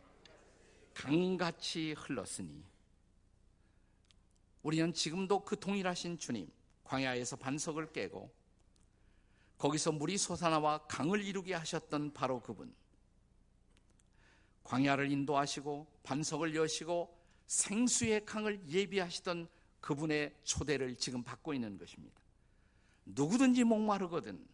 강같이 0.94 1.94
흘렀으니 1.94 2.62
우리는 4.62 4.92
지금도 4.92 5.44
그 5.44 5.58
동일하신 5.58 6.18
주님 6.18 6.50
광야에서 6.84 7.36
반석을 7.36 7.92
깨고 7.92 8.32
거기서 9.58 9.92
물이 9.92 10.18
솟아나와 10.18 10.86
강을 10.86 11.22
이루게 11.24 11.54
하셨던 11.54 12.12
바로 12.12 12.40
그분 12.40 12.74
광야를 14.64 15.10
인도하시고 15.10 15.86
반석을 16.02 16.54
여시고 16.54 17.18
생수의 17.46 18.24
강을 18.24 18.68
예비하시던 18.68 19.48
그분의 19.80 20.34
초대를 20.44 20.96
지금 20.96 21.22
받고 21.22 21.52
있는 21.52 21.76
것입니다. 21.76 22.20
누구든지 23.04 23.64
목마르거든 23.64 24.46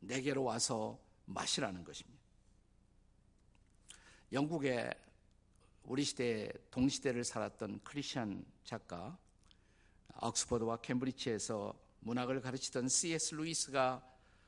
내게로 0.00 0.42
와서 0.42 0.98
마시라는 1.26 1.84
것입니다. 1.84 2.22
영국의 4.32 4.92
우리 5.84 6.02
시대 6.02 6.50
동시대를 6.70 7.24
살았던 7.24 7.80
크리스천 7.84 8.44
작가 8.64 9.18
옥스퍼드와 10.20 10.78
캠브리지에서 10.78 11.74
문학을 12.00 12.40
가르치던 12.40 12.88
C.S. 12.88 13.34
루이스가 13.34 14.02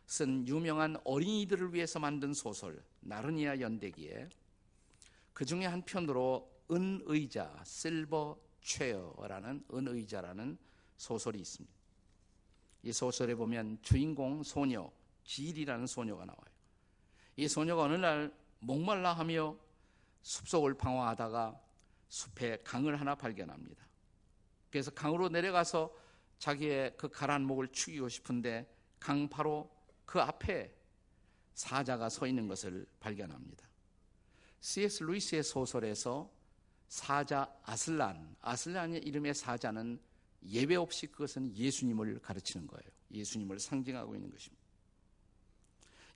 쓴 0.06 0.46
유명한 0.46 0.96
어린이들을 1.04 1.74
위해서 1.74 1.98
만든 1.98 2.32
소설 2.32 2.82
나르니아 3.00 3.60
연대기에 3.60 4.28
그 5.32 5.44
중에 5.44 5.66
한 5.66 5.82
편으로 5.82 6.50
은의자 6.70 7.62
Silver 7.64 8.38
Chair라는 8.62 9.64
은의자라는 9.72 10.58
소설이 10.96 11.40
있습니다. 11.40 11.76
이 12.82 12.92
소설에 12.92 13.34
보면 13.34 13.78
주인공 13.82 14.42
소녀 14.42 14.90
질이라는 15.24 15.86
소녀가 15.86 16.24
나와요. 16.24 16.56
이 17.36 17.48
소녀가 17.48 17.82
어느 17.82 17.94
날 17.94 18.32
목말라 18.60 19.12
하며 19.12 19.56
숲속을 20.22 20.74
방황하다가 20.74 21.60
숲에 22.08 22.58
강을 22.64 23.00
하나 23.00 23.14
발견합니다. 23.14 23.85
그래서 24.70 24.90
강으로 24.90 25.28
내려가서 25.28 25.94
자기의 26.38 26.96
그 26.96 27.08
가란 27.08 27.44
목을 27.44 27.68
축이고 27.68 28.08
싶은데 28.08 28.70
강 28.98 29.28
바로 29.28 29.70
그 30.04 30.20
앞에 30.20 30.74
사자가 31.54 32.08
서 32.08 32.26
있는 32.26 32.48
것을 32.48 32.86
발견합니다. 33.00 33.66
C.S. 34.60 35.04
루이스의 35.04 35.42
소설에서 35.42 36.30
사자 36.88 37.52
아슬란, 37.62 38.36
아슬란의 38.40 39.02
이름의 39.02 39.34
사자는 39.34 40.00
예배 40.44 40.76
없이 40.76 41.06
그것은 41.06 41.56
예수님을 41.56 42.20
가르치는 42.20 42.66
거예요. 42.66 42.90
예수님을 43.10 43.58
상징하고 43.58 44.14
있는 44.14 44.30
것입니다. 44.30 44.64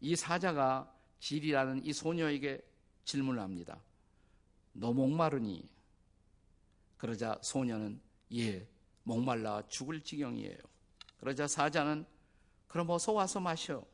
이 0.00 0.14
사자가 0.16 0.92
질이라는 1.20 1.84
이 1.84 1.92
소녀에게 1.92 2.60
질문을 3.04 3.40
합니다. 3.40 3.82
너 4.72 4.92
목마르니? 4.92 5.68
그러자 6.96 7.38
소녀는 7.42 8.00
예, 8.34 8.66
목말라 9.02 9.66
죽을 9.68 10.00
지경이에요. 10.00 10.58
그러자 11.18 11.46
사자는 11.46 12.06
그럼 12.68 12.90
어서 12.90 13.12
와서 13.12 13.40
마셔. 13.40 13.84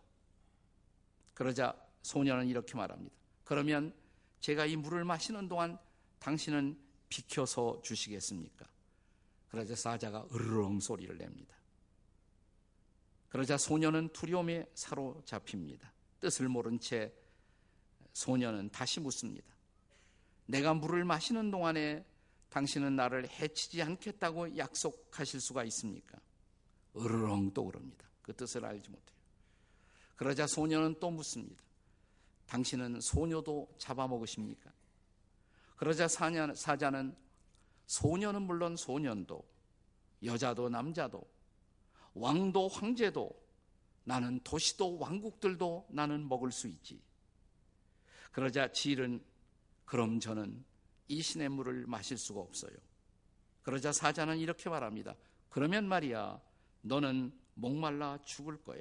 그러자 1.35 1.75
소녀는 2.03 2.49
이렇게 2.49 2.77
말합니다. 2.77 3.15
그러면 3.45 3.95
제가 4.41 4.67
이 4.67 4.77
물을 4.77 5.05
마시는 5.05 5.49
동안 5.49 5.79
당신은 6.19 6.79
비켜서 7.09 7.81
주시겠습니까? 7.83 8.67
그러자 9.49 9.75
사자가 9.75 10.27
으르렁 10.33 10.81
소리를 10.81 11.17
냅니다. 11.17 11.57
그러자 13.29 13.57
소녀는 13.57 14.11
두려움에 14.13 14.71
사로잡힙니다. 14.75 15.93
뜻을 16.21 16.49
모른 16.49 16.79
채 16.79 17.13
소녀는 18.13 18.71
다시 18.71 19.01
묻습니다. 19.01 19.55
내가 20.47 20.75
물을 20.75 21.05
마시는 21.05 21.51
동안에 21.51 22.05
당신은 22.49 22.97
나를 22.97 23.29
해치지 23.29 23.83
않겠다고 23.83 24.57
약속하실 24.57 25.41
수가 25.41 25.65
있습니까? 25.65 26.19
으르렁 26.97 27.53
또 27.53 27.65
그럽니다. 27.67 28.07
그 28.23 28.35
뜻을 28.35 28.65
알지 28.65 28.89
못해요. 28.91 29.17
그러자 30.17 30.47
소녀는 30.47 30.99
또 30.99 31.11
묻습니다. 31.11 31.63
당신은 32.47 33.01
소녀도 33.01 33.69
잡아먹으십니까? 33.79 34.73
그러자 35.77 36.09
사자는 36.09 37.15
소녀는 37.87 38.43
물론 38.43 38.77
소년도 38.77 39.45
여자도 40.25 40.69
남자도 40.69 41.23
왕도 42.15 42.69
황제도 42.69 43.31
나는 44.05 44.41
도시도 44.43 44.99
왕국들도 44.99 45.89
나는 45.91 46.29
먹을 46.29 46.51
수 46.51 46.67
있지. 46.69 47.03
그러자 48.33 48.73
지일은 48.73 49.23
그럼 49.85 50.19
저는 50.21 50.65
이 51.09 51.23
신의 51.23 51.49
물을 51.49 51.87
마실 51.87 52.19
수가 52.19 52.41
없어요. 52.41 52.73
그러자 53.63 53.93
사자는 53.93 54.39
이렇게 54.39 54.69
말합니다. 54.71 55.17
그러면 55.49 55.87
말이야, 55.89 56.41
너는 56.83 57.33
목말라 57.55 58.19
죽을 58.25 58.63
거야. 58.63 58.81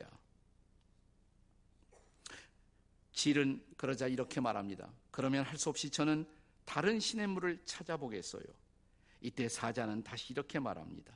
질은 3.13 3.63
그러자 3.77 4.07
이렇게 4.07 4.41
말합니다. 4.41 4.91
그러면 5.11 5.45
할 5.45 5.57
수 5.57 5.69
없이 5.69 5.89
저는 5.89 6.25
다른 6.65 6.99
신의 6.99 7.27
물을 7.27 7.61
찾아보겠어요. 7.65 8.43
이때 9.21 9.47
사자는 9.47 10.03
다시 10.03 10.33
이렇게 10.33 10.59
말합니다. 10.59 11.15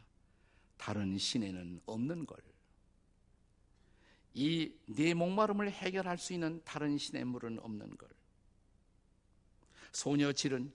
다른 0.78 1.18
신에는 1.18 1.82
없는 1.86 2.26
걸. 2.26 2.38
이 4.34 4.72
네 4.88 5.14
목마름을 5.14 5.72
해결할 5.72 6.18
수 6.18 6.34
있는 6.34 6.62
다른 6.64 6.98
신의 6.98 7.26
물은 7.26 7.60
없는 7.60 7.98
걸. 7.98 8.10
소녀 9.92 10.32
질은 10.32 10.72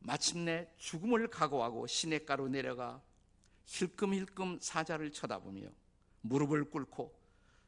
마침내 0.00 0.68
죽음을 0.78 1.28
각오하고 1.28 1.86
시냇가로 1.86 2.48
내려가 2.48 3.02
힐끔힐끔 3.66 4.58
사자를 4.60 5.12
쳐다보며 5.12 5.68
무릎을 6.22 6.70
꿇고 6.70 7.14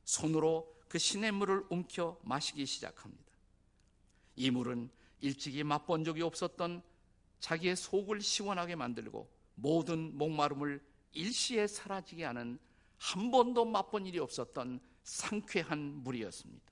손으로 0.04 0.74
그 0.88 0.98
시냇물을 0.98 1.66
움켜 1.70 2.18
마시기 2.22 2.66
시작합니다. 2.66 3.30
이 4.36 4.50
물은 4.50 4.90
일찍이 5.20 5.62
맛본 5.64 6.04
적이 6.04 6.22
없었던 6.22 6.82
자기의 7.40 7.76
속을 7.76 8.20
시원하게 8.20 8.76
만들고 8.76 9.30
모든 9.54 10.16
목마름을 10.16 10.82
일시에 11.12 11.66
사라지게 11.66 12.24
하는 12.24 12.58
한 12.96 13.30
번도 13.30 13.64
맛본 13.66 14.06
일이 14.06 14.18
없었던 14.18 14.80
상쾌한 15.02 16.02
물이었습니다. 16.02 16.70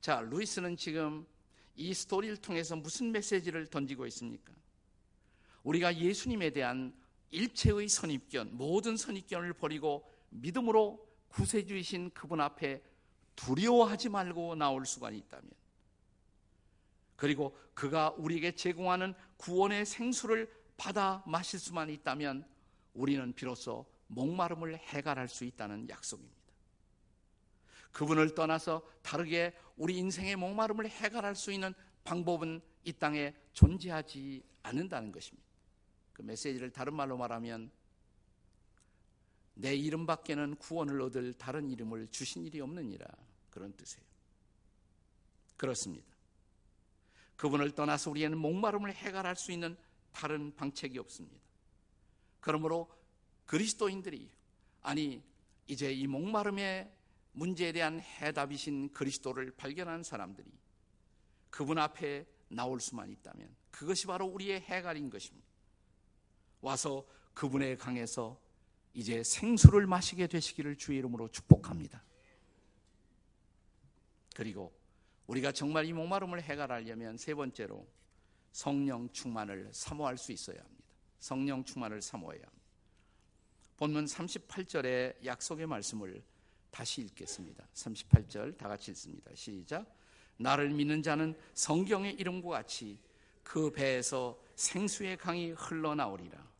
자, 0.00 0.20
루이스는 0.20 0.76
지금 0.76 1.26
이 1.74 1.94
스토리를 1.94 2.36
통해서 2.38 2.76
무슨 2.76 3.12
메시지를 3.12 3.66
던지고 3.66 4.06
있습니까? 4.06 4.52
우리가 5.62 5.96
예수님에 5.96 6.50
대한 6.50 6.94
일체의 7.30 7.88
선입견, 7.88 8.56
모든 8.56 8.96
선입견을 8.96 9.54
버리고 9.54 10.10
믿음으로 10.30 11.08
구세주이신 11.28 12.10
그분 12.10 12.40
앞에 12.40 12.82
두려워하지 13.36 14.10
말고 14.10 14.54
나올 14.54 14.84
수가 14.84 15.10
있다면, 15.10 15.50
그리고 17.16 17.56
그가 17.74 18.10
우리에게 18.18 18.54
제공하는 18.54 19.14
구원의 19.38 19.86
생수를 19.86 20.52
받아 20.76 21.22
마실 21.26 21.58
수만 21.58 21.88
있다면, 21.88 22.46
우리는 22.92 23.32
비로소 23.32 23.86
목마름을 24.08 24.76
해결할 24.76 25.28
수 25.28 25.44
있다는 25.44 25.88
약속입니다. 25.88 26.41
그분을 27.92 28.34
떠나서 28.34 28.82
다르게 29.02 29.54
우리 29.76 29.98
인생의 29.98 30.36
목마름을 30.36 30.88
해결할 30.88 31.36
수 31.36 31.52
있는 31.52 31.74
방법은 32.04 32.60
이 32.84 32.92
땅에 32.92 33.34
존재하지 33.52 34.42
않는다는 34.62 35.12
것입니다. 35.12 35.46
그 36.12 36.22
메시지를 36.22 36.70
다른 36.70 36.94
말로 36.94 37.16
말하면 37.16 37.70
내 39.54 39.74
이름밖에는 39.74 40.56
구원을 40.56 41.00
얻을 41.02 41.34
다른 41.34 41.70
이름을 41.70 42.08
주신 42.08 42.44
일이 42.44 42.60
없느니라 42.60 43.06
그런 43.50 43.72
뜻이에요. 43.74 44.04
그렇습니다. 45.56 46.06
그분을 47.36 47.72
떠나서 47.72 48.10
우리에는 48.10 48.38
목마름을 48.38 48.94
해결할 48.94 49.36
수 49.36 49.52
있는 49.52 49.76
다른 50.12 50.54
방책이 50.54 50.98
없습니다. 50.98 51.40
그러므로 52.40 52.90
그리스도인들이 53.46 54.30
아니 54.80 55.22
이제 55.66 55.92
이 55.92 56.06
목마름의 56.06 56.90
문제에 57.32 57.72
대한 57.72 58.00
해답이신 58.00 58.92
그리스도를 58.92 59.52
발견한 59.52 60.02
사람들이 60.02 60.50
그분 61.50 61.78
앞에 61.78 62.26
나올 62.48 62.80
수만 62.80 63.10
있다면 63.10 63.54
그것이 63.70 64.06
바로 64.06 64.26
우리의 64.26 64.60
해갈인 64.60 65.10
것입니다. 65.10 65.46
와서 66.60 67.06
그분의 67.34 67.78
강에서 67.78 68.40
이제 68.94 69.22
생수를 69.22 69.86
마시게 69.86 70.26
되시기를 70.26 70.76
주의 70.76 70.98
이름으로 70.98 71.28
축복합니다. 71.28 72.02
그리고 74.34 74.72
우리가 75.26 75.52
정말 75.52 75.86
이 75.86 75.92
목마름을 75.92 76.42
해결하려면 76.42 77.16
세 77.16 77.34
번째로 77.34 77.86
성령 78.52 79.10
충만을 79.10 79.70
사모할 79.72 80.18
수 80.18 80.32
있어야 80.32 80.58
합니다. 80.58 80.84
성령 81.18 81.64
충만을 81.64 82.02
사모해야 82.02 82.42
합니다. 82.42 82.62
본문 83.78 84.04
38절의 84.04 85.24
약속의 85.24 85.66
말씀을 85.66 86.22
다시 86.72 87.02
읽겠습니다. 87.02 87.68
38절 87.74 88.56
다 88.56 88.66
같이 88.66 88.90
읽습니다. 88.90 89.30
시작. 89.34 89.86
나를 90.38 90.70
믿는 90.70 91.02
자는 91.02 91.38
성경의 91.54 92.14
이름과 92.14 92.48
같이 92.48 92.98
그 93.44 93.70
배에서 93.70 94.40
생수의 94.56 95.18
강이 95.18 95.50
흘러나오리라. 95.50 96.50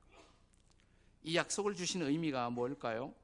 이 1.25 1.35
약속을 1.35 1.75
주신 1.75 2.03
의미가 2.03 2.51
뭘까요? 2.51 3.15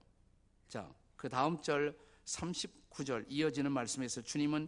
자, 0.68 0.90
그 1.14 1.28
다음 1.28 1.60
절 1.60 1.96
39절 2.24 3.26
이어지는 3.28 3.70
말씀에서 3.70 4.22
주님은 4.22 4.66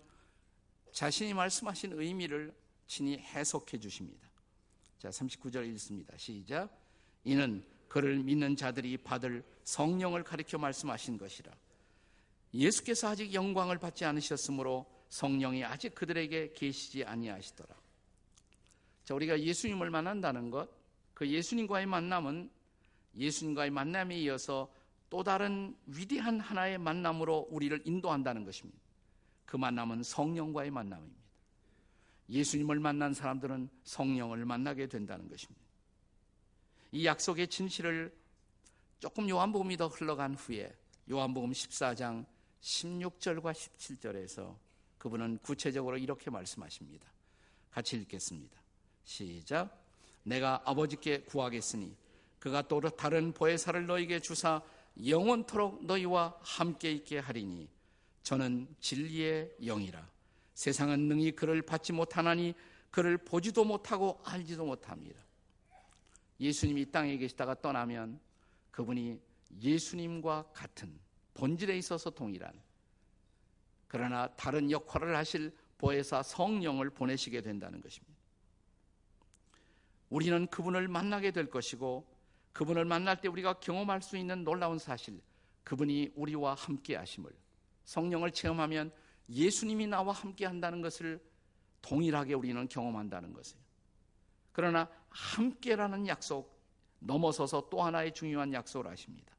자신이 0.92 1.32
말씀하신 1.32 1.94
의미를 1.94 2.54
친히 2.86 3.16
해석해 3.16 3.78
주십니다. 3.78 4.28
자, 4.98 5.08
39절 5.08 5.66
읽습니다. 5.72 6.14
시작. 6.18 6.68
이는 7.24 7.64
그를 7.88 8.18
믿는 8.18 8.56
자들이 8.56 8.98
받을 8.98 9.42
성령을 9.64 10.22
가리켜 10.22 10.58
말씀하신 10.58 11.16
것이라. 11.16 11.50
예수께서 12.52 13.08
아직 13.08 13.32
영광을 13.32 13.78
받지 13.78 14.04
않으셨으므로 14.04 14.86
성령이 15.08 15.64
아직 15.64 15.94
그들에게 15.94 16.52
계시지 16.52 17.04
아니하시더라. 17.04 17.74
자, 19.04 19.14
우리가 19.14 19.40
예수님을 19.40 19.90
만난다는 19.90 20.50
것, 20.50 20.68
그 21.14 21.28
예수님과의 21.28 21.86
만남은 21.86 22.50
예수님과의 23.16 23.70
만남에 23.70 24.16
이어서 24.20 24.72
또 25.08 25.24
다른 25.24 25.76
위대한 25.86 26.38
하나의 26.38 26.78
만남으로 26.78 27.48
우리를 27.50 27.82
인도한다는 27.84 28.44
것입니다. 28.44 28.80
그 29.44 29.56
만남은 29.56 30.04
성령과의 30.04 30.70
만남입니다. 30.70 31.20
예수님을 32.28 32.78
만난 32.78 33.12
사람들은 33.12 33.68
성령을 33.82 34.44
만나게 34.44 34.86
된다는 34.86 35.28
것입니다. 35.28 35.60
이 36.92 37.04
약속의 37.04 37.48
진실을 37.48 38.16
조금 39.00 39.28
요한복음이 39.28 39.76
더 39.76 39.88
흘러간 39.88 40.34
후에 40.34 40.72
요한복음 41.10 41.50
14장 41.50 42.24
16절과 42.60 43.52
17절에서 43.52 44.56
그분은 44.98 45.38
구체적으로 45.38 45.96
이렇게 45.96 46.30
말씀하십니다. 46.30 47.10
같이 47.70 47.96
읽겠습니다. 47.96 48.60
시작. 49.04 49.84
내가 50.22 50.60
아버지께 50.64 51.22
구하겠으니 51.22 51.96
그가 52.38 52.62
또 52.62 52.80
다른 52.80 53.32
보혜사를 53.32 53.86
너에게 53.86 54.20
주사 54.20 54.62
영원토록 55.04 55.84
너희와 55.84 56.38
함께 56.40 56.92
있게 56.92 57.18
하리니 57.18 57.68
저는 58.22 58.68
진리의 58.80 59.56
영이라 59.62 60.06
세상은 60.54 61.08
능히 61.08 61.32
그를 61.32 61.62
받지 61.62 61.92
못하나니 61.92 62.54
그를 62.90 63.16
보지도 63.16 63.64
못하고 63.64 64.20
알지도 64.24 64.66
못합니다. 64.66 65.20
예수님이 66.38 66.90
땅에 66.90 67.16
계시다가 67.16 67.54
떠나면 67.60 68.20
그분이 68.70 69.20
예수님과 69.60 70.50
같은 70.52 70.98
본질에 71.40 71.78
있어서 71.78 72.10
동일한 72.10 72.52
그러나 73.88 74.28
다른 74.36 74.70
역할을 74.70 75.16
하실 75.16 75.56
보혜사 75.78 76.22
성령을 76.22 76.90
보내시게 76.90 77.40
된다는 77.40 77.80
것입니다. 77.80 78.20
우리는 80.10 80.46
그분을 80.48 80.86
만나게 80.86 81.30
될 81.30 81.48
것이고 81.48 82.06
그분을 82.52 82.84
만날 82.84 83.22
때 83.22 83.28
우리가 83.28 83.54
경험할 83.54 84.02
수 84.02 84.18
있는 84.18 84.44
놀라운 84.44 84.78
사실, 84.78 85.22
그분이 85.64 86.12
우리와 86.14 86.54
함께 86.54 86.96
하심을 86.96 87.32
성령을 87.84 88.32
체험하면 88.32 88.92
예수님이 89.30 89.86
나와 89.86 90.12
함께 90.12 90.44
한다는 90.44 90.82
것을 90.82 91.24
동일하게 91.80 92.34
우리는 92.34 92.68
경험한다는 92.68 93.32
것이에요. 93.32 93.62
그러나 94.52 94.90
함께라는 95.08 96.06
약속 96.06 96.60
넘어서서 96.98 97.70
또 97.70 97.82
하나의 97.82 98.12
중요한 98.12 98.52
약속을 98.52 98.90
하십니다. 98.90 99.34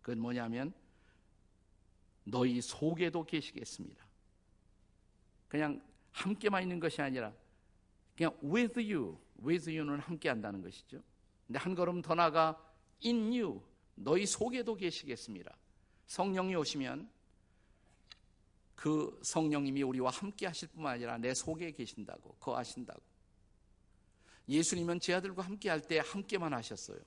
그건 0.00 0.20
뭐냐면 0.20 0.72
너희 2.28 2.60
속에도 2.60 3.24
계시겠습니다. 3.24 4.04
그냥 5.48 5.80
함께만 6.10 6.62
있는 6.62 6.80
것이 6.80 7.00
아니라 7.00 7.32
그냥 8.16 8.36
with 8.42 8.80
you, 8.80 9.16
with 9.44 9.70
you는 9.70 10.00
함께 10.00 10.28
한다는 10.28 10.60
것이죠. 10.60 11.02
근데 11.46 11.58
한 11.58 11.74
걸음 11.74 12.02
더 12.02 12.14
나가 12.14 12.60
in 13.04 13.32
you 13.32 13.62
너희 13.94 14.26
속에도 14.26 14.74
계시겠습니다. 14.74 15.56
성령이 16.06 16.54
오시면 16.56 17.08
그 18.74 19.18
성령님이 19.22 19.82
우리와 19.82 20.10
함께 20.10 20.46
하실 20.46 20.68
뿐만 20.68 20.94
아니라 20.94 21.18
내 21.18 21.32
속에 21.32 21.70
계신다고 21.72 22.34
거하신다고. 22.40 23.00
예수님은 24.48 25.00
제 25.00 25.14
아들과 25.14 25.42
함께 25.42 25.70
할 25.70 25.80
때 25.80 25.98
함께만 25.98 26.52
하셨어요. 26.52 26.98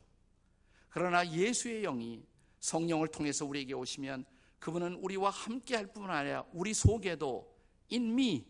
그러나 0.90 1.30
예수의 1.30 1.84
영이 1.84 2.24
성령을 2.60 3.10
통해서 3.10 3.46
우리에게 3.46 3.74
오시면 3.74 4.26
그분은 4.60 4.96
우리와 4.96 5.30
함께 5.30 5.76
할 5.76 5.88
뿐만 5.88 6.16
아니라 6.16 6.46
우리 6.54 6.74
속에도 6.74 7.56
me 7.92 8.46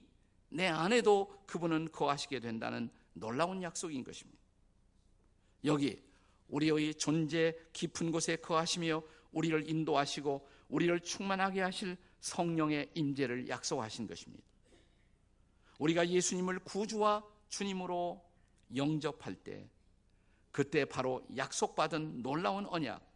내 0.50 0.68
안에도 0.68 1.44
그분은 1.46 1.92
거하시게 1.92 2.40
된다는 2.40 2.90
놀라운 3.14 3.62
약속인 3.62 4.04
것입니다. 4.04 4.40
여기 5.66 6.02
우리의 6.48 6.96
존재 6.96 7.56
깊은 7.74 8.12
곳에 8.12 8.36
거하시며 8.38 9.04
우리를 9.32 9.70
인도하시고 9.70 10.48
우리를 10.70 11.00
충만하게 11.02 11.62
하실 11.62 11.98
성령의 12.20 12.92
임재를 12.96 13.48
약속하신 13.48 14.08
것입니다. 14.08 14.44
우리가 15.78 16.08
예수님을 16.08 16.60
구주와 16.60 17.24
주님으로 17.50 18.24
영접할 18.76 19.36
때 19.36 19.70
그때 20.52 20.86
바로 20.86 21.26
약속받은 21.36 22.22
놀라운 22.22 22.66
언약 22.66 23.08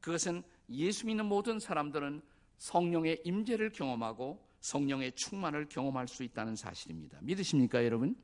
그것은 0.00 0.42
예수 0.70 1.06
믿는 1.06 1.26
모든 1.26 1.58
사람들은 1.58 2.22
성령의 2.58 3.22
임재를 3.24 3.70
경험하고 3.72 4.44
성령의 4.60 5.12
충만을 5.12 5.68
경험할 5.68 6.08
수 6.08 6.22
있다는 6.22 6.56
사실입니다. 6.56 7.18
믿으십니까, 7.22 7.84
여러분? 7.84 8.16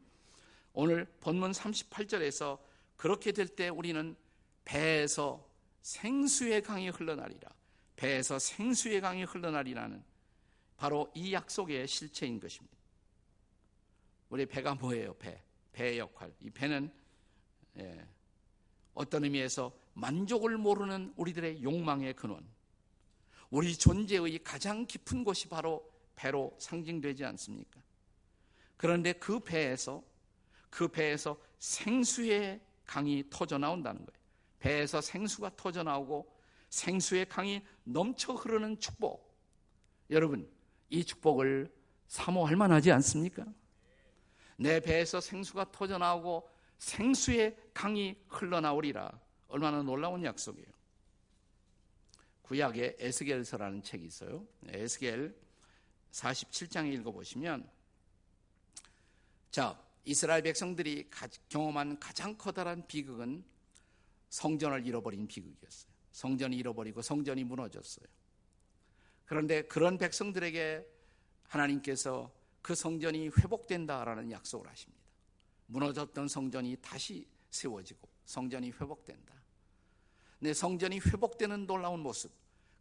오늘 0.72 1.06
본문 1.20 1.52
38절에서 1.52 2.58
그렇게 2.96 3.32
될 3.32 3.46
때 3.46 3.68
우리는 3.68 4.16
배에서 4.64 5.46
생수의 5.82 6.62
강이 6.62 6.88
흘러나리라. 6.88 7.50
배에서 7.96 8.38
생수의 8.38 9.00
강이 9.00 9.24
흘러나리라는 9.24 10.02
바로 10.76 11.12
이 11.14 11.32
약속의 11.32 11.86
실체인 11.86 12.40
것입니다. 12.40 12.76
우리 14.28 14.46
배가 14.46 14.74
뭐예요? 14.74 15.14
배. 15.14 15.42
배의 15.72 15.98
역할. 15.98 16.32
이 16.40 16.50
배는 16.50 16.92
예, 17.78 18.06
어떤 18.94 19.24
의미에서 19.24 19.72
만족을 19.94 20.56
모르는 20.56 21.12
우리들의 21.16 21.62
욕망의 21.62 22.14
근원. 22.14 22.46
우리 23.50 23.76
존재의 23.76 24.42
가장 24.42 24.86
깊은 24.86 25.24
곳이 25.24 25.48
바로 25.48 25.90
배로 26.14 26.54
상징되지 26.58 27.24
않습니까? 27.24 27.80
그런데 28.76 29.12
그 29.12 29.40
배에서 29.40 30.02
그 30.70 30.88
배에서 30.88 31.38
생수의 31.58 32.60
강이 32.86 33.24
터져 33.30 33.58
나온다는 33.58 34.04
거예요. 34.04 34.22
배에서 34.58 35.00
생수가 35.00 35.52
터져 35.56 35.82
나오고 35.82 36.32
생수의 36.70 37.28
강이 37.28 37.62
넘쳐 37.84 38.32
흐르는 38.32 38.78
축복. 38.78 39.36
여러분, 40.10 40.48
이 40.88 41.04
축복을 41.04 41.72
사모할 42.08 42.56
만하지 42.56 42.90
않습니까? 42.92 43.44
내 44.56 44.80
배에서 44.80 45.20
생수가 45.20 45.72
터져 45.72 45.98
나오고 45.98 46.48
생수의 46.78 47.56
강이 47.74 48.16
흘러나오리라. 48.28 49.12
얼마나 49.52 49.82
놀라운 49.82 50.24
약속이에요. 50.24 50.66
구약에 52.40 52.96
에스겔서라는 52.98 53.82
책이 53.82 54.06
있어요. 54.06 54.46
에스겔 54.66 55.36
47장에 56.10 56.92
읽어보시면 56.94 57.68
자, 59.50 59.78
이스라엘 60.06 60.42
백성들이 60.42 61.10
경험한 61.50 62.00
가장 62.00 62.36
커다란 62.38 62.86
비극은 62.86 63.44
성전을 64.30 64.86
잃어버린 64.86 65.28
비극이었어요. 65.28 65.92
성전이 66.12 66.56
잃어버리고 66.56 67.02
성전이 67.02 67.44
무너졌어요. 67.44 68.06
그런데 69.26 69.62
그런 69.62 69.98
백성들에게 69.98 70.86
하나님께서 71.48 72.32
그 72.62 72.74
성전이 72.74 73.28
회복된다라는 73.28 74.30
약속을 74.30 74.66
하십니다. 74.66 75.02
무너졌던 75.66 76.28
성전이 76.28 76.76
다시 76.80 77.26
세워지고 77.50 78.08
성전이 78.24 78.70
회복된다. 78.70 79.41
내 80.42 80.52
성전이 80.52 80.98
회복되는 80.98 81.68
놀라운 81.68 82.00
모습, 82.00 82.32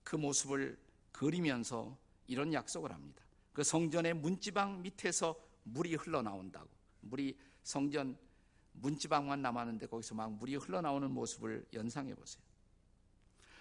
그 0.04 0.16
모습을 0.16 0.80
그리면서 1.12 1.96
이런 2.26 2.52
약속을 2.54 2.92
합니다. 2.92 3.24
그 3.54 3.64
성전의 3.64 4.16
문지방 4.16 4.82
밑에서 4.82 5.40
물이 5.66 5.94
흘러나온다고. 5.94 6.68
물이 7.02 7.38
성전 7.62 8.18
문지방만 8.74 9.44
남았는데 9.44 9.86
거기서 9.86 10.16
막 10.16 10.32
물이 10.32 10.56
흘러나오는 10.56 11.12
모습을 11.12 11.64
연상해 11.74 12.16
보세요. 12.16 12.42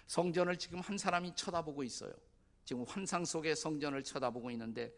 성전을 0.07 0.57
지금 0.57 0.79
한 0.79 0.97
사람이 0.97 1.35
쳐다보고 1.35 1.83
있어요. 1.83 2.11
지금 2.65 2.83
환상 2.85 3.23
속의 3.23 3.55
성전을 3.55 4.03
쳐다보고 4.03 4.49
있는데 4.49 4.91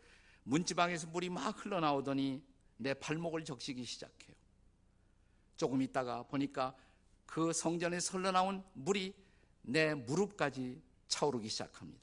문지방에서 0.43 1.07
물이 1.07 1.29
막 1.29 1.65
흘러나오더니 1.65 2.41
내 2.77 2.93
발목을 2.93 3.43
적시기 3.43 3.83
시작해요. 3.83 4.33
조금 5.57 5.81
있다가 5.81 6.23
보니까 6.23 6.73
그 7.33 7.51
성전에서 7.51 8.19
흘러나온 8.19 8.63
물이 8.73 9.11
내 9.63 9.95
무릎까지 9.95 10.79
차오르기 11.07 11.49
시작합니다. 11.49 11.99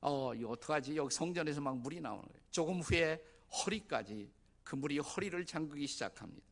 어, 0.00 0.32
이거 0.34 0.48
어떡하지? 0.48 0.96
여기 0.96 1.14
성전에서 1.14 1.60
막 1.60 1.76
물이 1.76 2.00
나오는 2.00 2.22
거예요. 2.22 2.40
조금 2.50 2.80
후에 2.80 3.22
허리까지 3.52 4.32
그 4.62 4.76
물이 4.76 5.00
허리를 5.00 5.44
잠그기 5.44 5.86
시작합니다. 5.86 6.42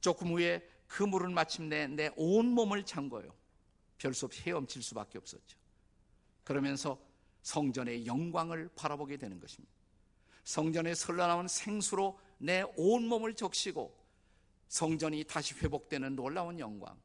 조금 0.00 0.28
후에 0.28 0.66
그 0.86 1.02
물은 1.02 1.34
마침내 1.34 1.86
내 1.86 2.10
온몸을 2.16 2.86
잠궈요. 2.86 3.34
별수 3.98 4.24
없이 4.24 4.40
헤엄칠 4.46 4.82
수밖에 4.82 5.18
없었죠. 5.18 5.58
그러면서 6.44 6.98
성전의 7.42 8.06
영광을 8.06 8.70
바라보게 8.74 9.18
되는 9.18 9.38
것입니다. 9.38 9.70
성전에 10.44 10.92
흘러나온 10.92 11.46
생수로 11.46 12.18
내 12.38 12.64
온몸을 12.78 13.34
적시고 13.34 14.03
성전이 14.74 15.22
다시 15.22 15.54
회복되는 15.54 16.16
놀라운 16.16 16.58
영광. 16.58 17.00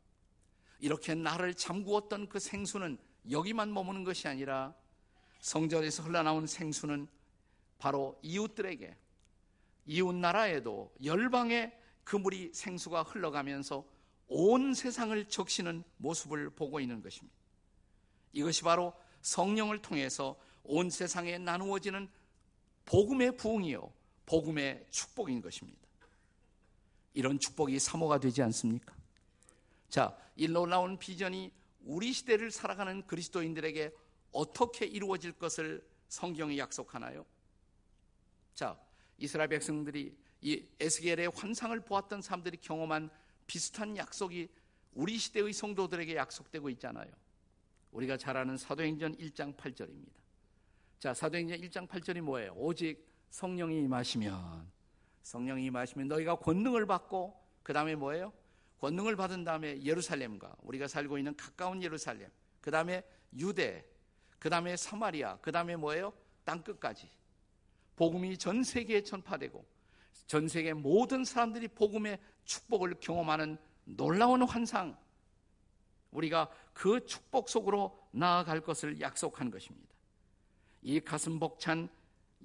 이렇게 0.79 1.13
나를 1.13 1.53
잠구었던 1.53 2.27
그 2.27 2.39
생수는 2.39 2.97
여기만 3.29 3.71
머무는 3.71 4.03
것이 4.03 4.27
아니라 4.27 4.73
성전에서 5.39 6.01
흘러나온 6.01 6.47
생수는 6.47 7.07
바로 7.77 8.19
이웃들에게 8.23 8.97
이웃 9.85 10.15
나라에도 10.15 10.91
열방에 11.03 11.71
그 12.03 12.15
물이 12.15 12.53
생수가 12.55 13.03
흘러가면서 13.03 13.85
온 14.27 14.73
세상을 14.73 15.23
적시는 15.25 15.83
모습을 15.97 16.49
보고 16.49 16.79
있는 16.79 17.03
것입니다. 17.03 17.37
이것이 18.33 18.63
바로 18.63 18.95
성령을 19.21 19.83
통해서 19.83 20.35
온 20.63 20.89
세상에 20.89 21.37
나누어지는 21.37 22.09
복음의 22.85 23.37
부흥이요. 23.37 23.93
복음의 24.25 24.87
축복인 24.89 25.39
것입니다. 25.43 25.78
이런 27.13 27.39
축복이 27.39 27.79
사모가 27.79 28.19
되지 28.19 28.41
않습니까? 28.43 28.95
자, 29.89 30.15
이 30.35 30.47
놀라운 30.47 30.97
비전이 30.97 31.51
우리 31.81 32.13
시대를 32.13 32.51
살아가는 32.51 33.05
그리스도인들에게 33.07 33.91
어떻게 34.31 34.85
이루어질 34.85 35.31
것을 35.33 35.85
성경이 36.07 36.57
약속하나요? 36.57 37.25
자, 38.53 38.79
이스라엘 39.17 39.49
백성들이 39.49 40.15
이 40.41 40.65
에스겔의 40.79 41.31
환상을 41.35 41.79
보았던 41.81 42.21
사람들이 42.21 42.57
경험한 42.57 43.09
비슷한 43.47 43.97
약속이 43.97 44.49
우리 44.93 45.17
시대의 45.17 45.53
성도들에게 45.53 46.15
약속되고 46.15 46.69
있잖아요. 46.71 47.11
우리가 47.91 48.17
잘 48.17 48.37
아는 48.37 48.57
사도행전 48.57 49.17
1장 49.17 49.55
8절입니다. 49.55 50.19
자, 50.99 51.13
사도행전 51.13 51.59
1장 51.61 51.87
8절이 51.87 52.21
뭐예요? 52.21 52.53
오직 52.55 53.07
성령이 53.29 53.83
임하시면 53.83 54.78
성령이 55.29 55.65
임하시면 55.65 56.07
너희가 56.07 56.37
권능을 56.37 56.87
받고 56.87 57.39
그 57.61 57.71
다음에 57.71 57.93
뭐예요? 57.93 58.33
권능을 58.79 59.15
받은 59.15 59.43
다음에 59.43 59.79
예루살렘과 59.83 60.55
우리가 60.63 60.87
살고 60.87 61.19
있는 61.19 61.35
가까운 61.35 61.83
예루살렘, 61.83 62.31
그 62.61 62.71
다음에 62.71 63.03
유대, 63.37 63.85
그 64.39 64.49
다음에 64.49 64.75
사마리아, 64.75 65.37
그 65.37 65.51
다음에 65.51 65.75
뭐예요? 65.75 66.13
땅 66.43 66.63
끝까지. 66.63 67.11
복음이 67.95 68.39
전 68.39 68.63
세계에 68.63 69.03
전파되고 69.03 69.63
전 70.25 70.47
세계 70.47 70.73
모든 70.73 71.23
사람들이 71.23 71.67
복음의 71.67 72.17
축복을 72.45 72.95
경험하는 72.99 73.59
놀라운 73.83 74.41
환상, 74.41 74.97
우리가 76.09 76.49
그 76.73 77.05
축복 77.05 77.49
속으로 77.49 77.95
나아갈 78.09 78.61
것을 78.61 78.99
약속한 78.99 79.51
것입니다. 79.51 79.93
이 80.81 80.99
가슴 80.99 81.39
벅찬 81.39 81.87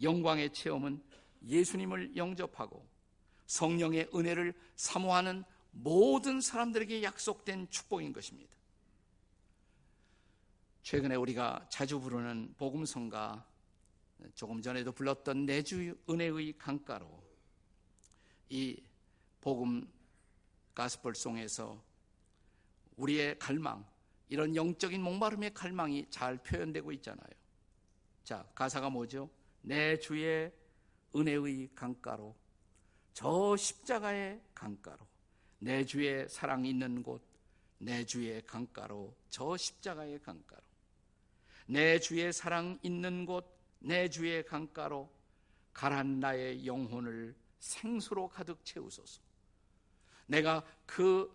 영광의 0.02 0.52
체험은 0.52 1.13
예수님을 1.46 2.16
영접하고 2.16 2.86
성령의 3.46 4.10
은혜를 4.14 4.54
사모하는 4.76 5.44
모든 5.72 6.40
사람들에게 6.40 7.02
약속된 7.02 7.68
축복인 7.70 8.12
것입니다. 8.12 8.54
최근에 10.82 11.14
우리가 11.16 11.66
자주 11.70 11.98
부르는 12.00 12.54
복음성가 12.58 13.44
조금 14.34 14.62
전에도 14.62 14.92
불렀던 14.92 15.46
내주 15.46 15.96
은혜의 16.08 16.58
강가로 16.58 17.22
이 18.50 18.82
복음 19.40 19.90
가스펠송에서 20.74 21.82
우리의 22.96 23.38
갈망, 23.38 23.84
이런 24.28 24.54
영적인 24.54 25.02
목마름의 25.02 25.54
갈망이 25.54 26.06
잘 26.10 26.36
표현되고 26.38 26.92
있잖아요. 26.92 27.28
자, 28.22 28.46
가사가 28.54 28.90
뭐죠? 28.90 29.28
내 29.62 29.98
주의 29.98 30.52
은혜의 31.14 31.70
강가로, 31.74 32.34
저 33.12 33.56
십자가의 33.56 34.40
강가로, 34.54 35.06
내 35.58 35.84
주의 35.84 36.28
사랑 36.28 36.64
있는 36.64 37.02
곳, 37.02 37.22
내 37.78 38.04
주의 38.04 38.44
강가로, 38.44 39.14
저 39.28 39.56
십자가의 39.56 40.20
강가로, 40.20 40.62
내 41.66 41.98
주의 41.98 42.32
사랑 42.32 42.78
있는 42.82 43.24
곳, 43.24 43.46
내 43.78 44.08
주의 44.08 44.44
강가로, 44.44 45.10
가란 45.72 46.20
나의 46.20 46.66
영혼을 46.66 47.34
생수로 47.58 48.28
가득 48.28 48.64
채우소서. 48.64 49.20
내가 50.26 50.64
그 50.86 51.30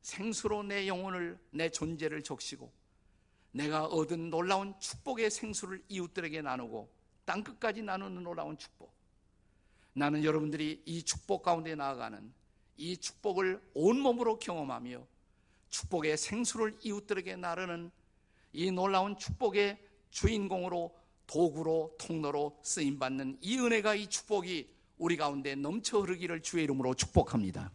생수로 0.00 0.62
내 0.62 0.86
영혼을, 0.88 1.38
내 1.50 1.68
존재를 1.68 2.22
적시고 2.22 2.72
내가 3.52 3.84
얻은 3.84 4.30
놀라운 4.30 4.78
축복의 4.80 5.30
생수를 5.30 5.84
이웃들에게 5.88 6.42
나누고 6.42 6.90
땅 7.24 7.44
끝까지 7.44 7.82
나누는 7.82 8.22
놀라운 8.22 8.56
축복. 8.56 8.92
나는 9.94 10.24
여러분들이 10.24 10.82
이 10.86 11.02
축복 11.02 11.42
가운데 11.42 11.74
나아가는 11.74 12.32
이 12.76 12.96
축복을 12.96 13.60
온몸으로 13.74 14.38
경험하며 14.38 15.06
축복의 15.68 16.16
생수를 16.16 16.76
이웃들에게 16.82 17.36
나르는 17.36 17.90
이 18.52 18.70
놀라운 18.70 19.16
축복의 19.16 19.78
주인공으로 20.10 20.94
도구로 21.26 21.96
통로로 21.98 22.58
쓰임 22.62 22.98
받는 22.98 23.38
이 23.40 23.58
은혜가 23.58 23.94
이 23.94 24.06
축복이 24.06 24.68
우리 24.98 25.16
가운데 25.16 25.54
넘쳐 25.54 26.00
흐르기를 26.00 26.42
주의 26.42 26.64
이름으로 26.64 26.94
축복합니다. 26.94 27.72